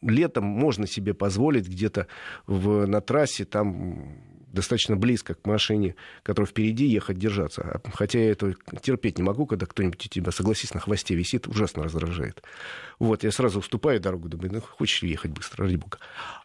летом 0.03 0.45
можно 0.45 0.87
себе 0.87 1.15
позволить 1.15 1.69
где-то 1.69 2.09
на 2.47 3.01
трассе 3.01 3.45
там 3.45 4.30
достаточно 4.53 4.97
близко 4.97 5.35
к 5.35 5.47
машине, 5.47 5.95
которая 6.23 6.49
впереди, 6.49 6.87
ехать, 6.87 7.19
держаться. 7.19 7.81
Хотя 7.95 8.19
я 8.19 8.33
это 8.33 8.55
терпеть 8.83 9.19
не 9.19 9.25
могу, 9.25 9.47
когда 9.47 9.67
кто-нибудь 9.67 10.05
у 10.05 10.09
тебя, 10.09 10.33
согласись, 10.33 10.75
на 10.75 10.81
хвосте 10.81 11.15
висит, 11.15 11.47
ужасно 11.47 11.85
раздражает. 11.85 12.43
Вот, 12.99 13.25
я 13.25 13.33
сразу 13.33 13.61
уступаю 13.61 14.01
дорогу, 14.01 14.29
думаю, 14.29 14.53
ну, 14.53 14.61
хочешь 14.61 15.03
ехать 15.03 15.31
быстро, 15.31 15.65
ради 15.65 15.77
бога. 15.77 15.99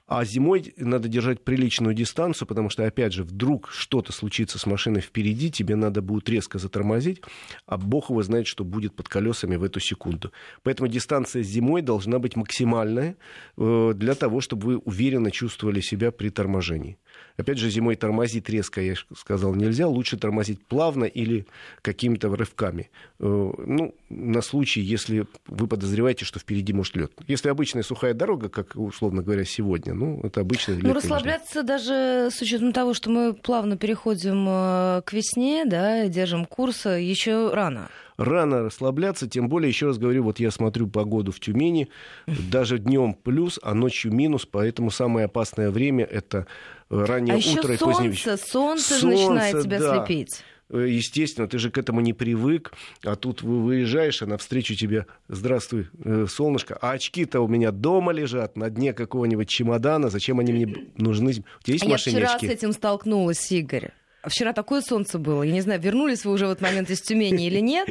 А 0.07 0.23
зимой 0.23 0.71
надо 0.77 1.07
держать 1.07 1.43
приличную 1.43 1.95
дистанцию, 1.95 2.47
потому 2.47 2.69
что, 2.69 2.85
опять 2.85 3.11
же, 3.11 3.23
вдруг 3.23 3.71
что-то 3.71 4.11
случится 4.11 4.59
с 4.59 4.67
машиной 4.67 5.01
впереди, 5.01 5.49
тебе 5.49 5.75
надо 5.75 6.03
будет 6.03 6.29
резко 6.29 6.59
затормозить, 6.59 7.23
а 7.65 7.77
бог 7.77 8.11
его 8.11 8.21
знает, 8.21 8.45
что 8.45 8.63
будет 8.63 8.93
под 8.93 9.09
колесами 9.09 9.55
в 9.55 9.63
эту 9.63 9.79
секунду. 9.79 10.31
Поэтому 10.61 10.87
дистанция 10.89 11.41
зимой 11.41 11.81
должна 11.81 12.19
быть 12.19 12.35
максимальная 12.35 13.15
э, 13.57 13.93
для 13.95 14.13
того, 14.13 14.41
чтобы 14.41 14.65
вы 14.65 14.77
уверенно 14.77 15.31
чувствовали 15.31 15.81
себя 15.81 16.11
при 16.11 16.29
торможении. 16.29 16.99
Опять 17.37 17.57
же, 17.57 17.69
зимой 17.69 17.95
тормозить 17.95 18.47
резко, 18.47 18.81
я 18.81 18.93
сказал, 19.15 19.55
нельзя. 19.55 19.87
Лучше 19.87 20.17
тормозить 20.17 20.63
плавно 20.65 21.05
или 21.05 21.47
какими-то 21.81 22.33
рывками. 22.33 22.91
Э, 23.19 23.51
ну, 23.57 23.95
на 24.09 24.41
случай, 24.41 24.81
если 24.81 25.25
вы 25.47 25.67
подозреваете, 25.67 26.25
что 26.25 26.39
впереди 26.39 26.73
может 26.73 26.95
лед. 26.95 27.11
Если 27.27 27.49
обычная 27.49 27.81
сухая 27.81 28.13
дорога, 28.13 28.49
как, 28.49 28.75
условно 28.75 29.23
говоря, 29.23 29.45
сегодня, 29.45 29.94
ну, 29.95 30.19
это 30.23 30.41
обычно. 30.41 30.75
Ну, 30.75 30.93
расслабляться 30.93 31.63
даже 31.63 32.29
с 32.31 32.41
учетом 32.41 32.73
того, 32.73 32.93
что 32.93 33.09
мы 33.09 33.33
плавно 33.33 33.77
переходим 33.77 34.45
э, 34.47 35.01
к 35.05 35.13
весне, 35.13 35.65
да, 35.65 36.07
держим 36.07 36.45
курс, 36.45 36.85
еще 36.85 37.51
рано 37.53 37.89
рано 38.17 38.63
расслабляться, 38.63 39.27
тем 39.27 39.49
более, 39.49 39.69
еще 39.69 39.87
раз 39.87 39.97
говорю, 39.97 40.23
вот 40.23 40.39
я 40.39 40.51
смотрю 40.51 40.87
погоду 40.87 41.31
в 41.31 41.39
Тюмени, 41.39 41.89
даже 42.27 42.79
днем 42.79 43.13
плюс, 43.13 43.59
а 43.61 43.73
ночью 43.73 44.13
минус, 44.13 44.45
поэтому 44.45 44.91
самое 44.91 45.25
опасное 45.25 45.69
время 45.69 46.05
это 46.05 46.47
раннее 46.89 47.35
а 47.35 47.59
утро 47.59 47.73
и 47.73 47.77
позднее 47.77 48.11
вечер. 48.11 48.37
Солнце, 48.37 48.99
солнце 48.99 49.07
начинает 49.07 49.63
тебя 49.63 49.79
да. 49.79 50.05
слепить. 50.05 50.43
Э, 50.69 50.85
естественно, 50.89 51.47
ты 51.47 51.59
же 51.59 51.69
к 51.69 51.77
этому 51.77 52.01
не 52.01 52.13
привык, 52.13 52.73
а 53.03 53.15
тут 53.15 53.41
выезжаешь, 53.41 54.21
а 54.21 54.25
навстречу 54.25 54.75
тебе 54.75 55.05
«Здравствуй, 55.27 55.87
э, 56.03 56.25
солнышко», 56.27 56.77
а 56.81 56.91
очки-то 56.91 57.41
у 57.41 57.47
меня 57.47 57.71
дома 57.71 58.11
лежат, 58.11 58.57
на 58.57 58.69
дне 58.69 58.93
какого-нибудь 58.93 59.47
чемодана, 59.47 60.09
зачем 60.09 60.39
они 60.39 60.53
мне 60.53 60.75
нужны? 60.97 61.31
У 61.31 61.63
тебя 61.63 61.73
есть 61.73 61.85
а 61.85 61.89
Я 61.89 61.97
вчера 61.97 62.39
с 62.39 62.43
этим 62.43 62.73
столкнулась, 62.73 63.51
Игорь. 63.51 63.91
Вчера 64.23 64.53
такое 64.53 64.81
солнце 64.81 65.19
было. 65.19 65.43
Я 65.43 65.51
не 65.51 65.61
знаю, 65.61 65.79
вернулись 65.79 66.25
вы 66.25 66.31
уже 66.31 66.47
в 66.47 66.51
этот 66.51 66.61
момент 66.61 66.89
из 66.89 66.99
Тюмени 67.01 67.45
или 67.45 67.59
нет. 67.59 67.89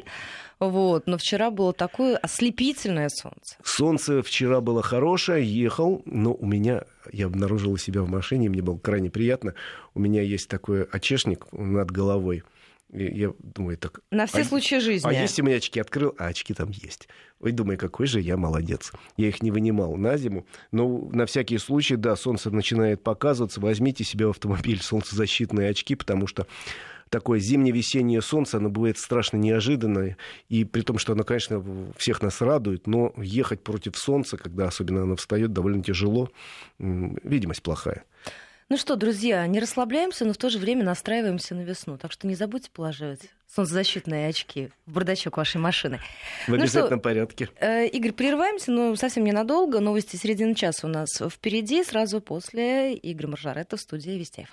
Вот, 0.58 1.06
но 1.06 1.18
вчера 1.18 1.50
было 1.50 1.72
такое 1.72 2.16
ослепительное 2.16 3.08
солнце. 3.08 3.56
Солнце 3.62 4.22
вчера 4.22 4.60
было 4.60 4.82
хорошее, 4.82 5.44
ехал, 5.44 6.02
но 6.06 6.32
у 6.32 6.46
меня, 6.46 6.84
я 7.12 7.26
обнаружил 7.26 7.76
себя 7.76 8.02
в 8.02 8.08
машине, 8.08 8.48
мне 8.48 8.62
было 8.62 8.78
крайне 8.78 9.10
приятно. 9.10 9.54
У 9.94 10.00
меня 10.00 10.22
есть 10.22 10.48
такой 10.48 10.84
очешник 10.84 11.46
над 11.52 11.90
головой 11.90 12.44
я 12.94 13.32
думаю, 13.38 13.76
так... 13.76 14.00
На 14.10 14.26
все 14.26 14.42
а, 14.42 14.44
случаи 14.44 14.78
жизни. 14.78 15.08
А 15.08 15.12
если 15.12 15.42
у 15.42 15.44
меня 15.44 15.56
очки 15.56 15.80
открыл, 15.80 16.14
а 16.18 16.26
очки 16.26 16.54
там 16.54 16.70
есть. 16.70 17.08
Ой, 17.40 17.52
думаю, 17.52 17.78
какой 17.78 18.06
же 18.06 18.20
я 18.20 18.36
молодец. 18.36 18.92
Я 19.16 19.28
их 19.28 19.42
не 19.42 19.50
вынимал 19.50 19.96
на 19.96 20.16
зиму. 20.16 20.46
Но 20.70 21.08
на 21.12 21.26
всякий 21.26 21.58
случай, 21.58 21.96
да, 21.96 22.16
солнце 22.16 22.50
начинает 22.50 23.02
показываться. 23.02 23.60
Возьмите 23.60 24.04
себе 24.04 24.26
в 24.26 24.30
автомобиль 24.30 24.80
солнцезащитные 24.80 25.70
очки, 25.70 25.94
потому 25.94 26.26
что 26.26 26.46
такое 27.08 27.38
зимне-весеннее 27.38 28.22
солнце, 28.22 28.56
оно 28.56 28.70
бывает 28.70 28.98
страшно 28.98 29.36
неожиданное, 29.36 30.16
и 30.48 30.64
при 30.64 30.80
том, 30.80 30.98
что 30.98 31.12
оно, 31.12 31.22
конечно, 31.22 31.64
всех 31.96 32.22
нас 32.22 32.40
радует, 32.40 32.86
но 32.86 33.12
ехать 33.16 33.62
против 33.62 33.96
солнца, 33.96 34.36
когда 34.36 34.66
особенно 34.66 35.02
оно 35.02 35.16
встает, 35.16 35.52
довольно 35.52 35.82
тяжело, 35.82 36.30
видимость 36.78 37.62
плохая. 37.62 38.04
Ну 38.70 38.78
что, 38.78 38.96
друзья, 38.96 39.46
не 39.46 39.60
расслабляемся, 39.60 40.24
но 40.24 40.32
в 40.32 40.38
то 40.38 40.48
же 40.48 40.58
время 40.58 40.84
настраиваемся 40.84 41.54
на 41.54 41.60
весну. 41.60 41.98
Так 41.98 42.12
что 42.12 42.26
не 42.26 42.34
забудьте 42.34 42.70
положить 42.70 43.30
солнцезащитные 43.54 44.28
очки 44.28 44.70
в 44.86 44.92
бардачок 44.92 45.36
вашей 45.36 45.58
машины. 45.58 46.00
В 46.46 46.48
ну 46.48 46.54
обязательном 46.56 46.98
что, 46.98 47.02
порядке. 47.02 47.48
Э, 47.60 47.86
Игорь, 47.86 48.12
прерываемся, 48.12 48.72
но 48.72 48.96
совсем 48.96 49.24
ненадолго. 49.24 49.80
Новости 49.80 50.16
середины 50.16 50.54
часа 50.54 50.86
у 50.86 50.90
нас 50.90 51.10
впереди, 51.30 51.84
сразу 51.84 52.20
после 52.20 52.94
Игоря 52.96 53.28
Маржарета 53.28 53.76
в 53.76 53.80
студии 53.80 54.12
Вестяев. 54.12 54.48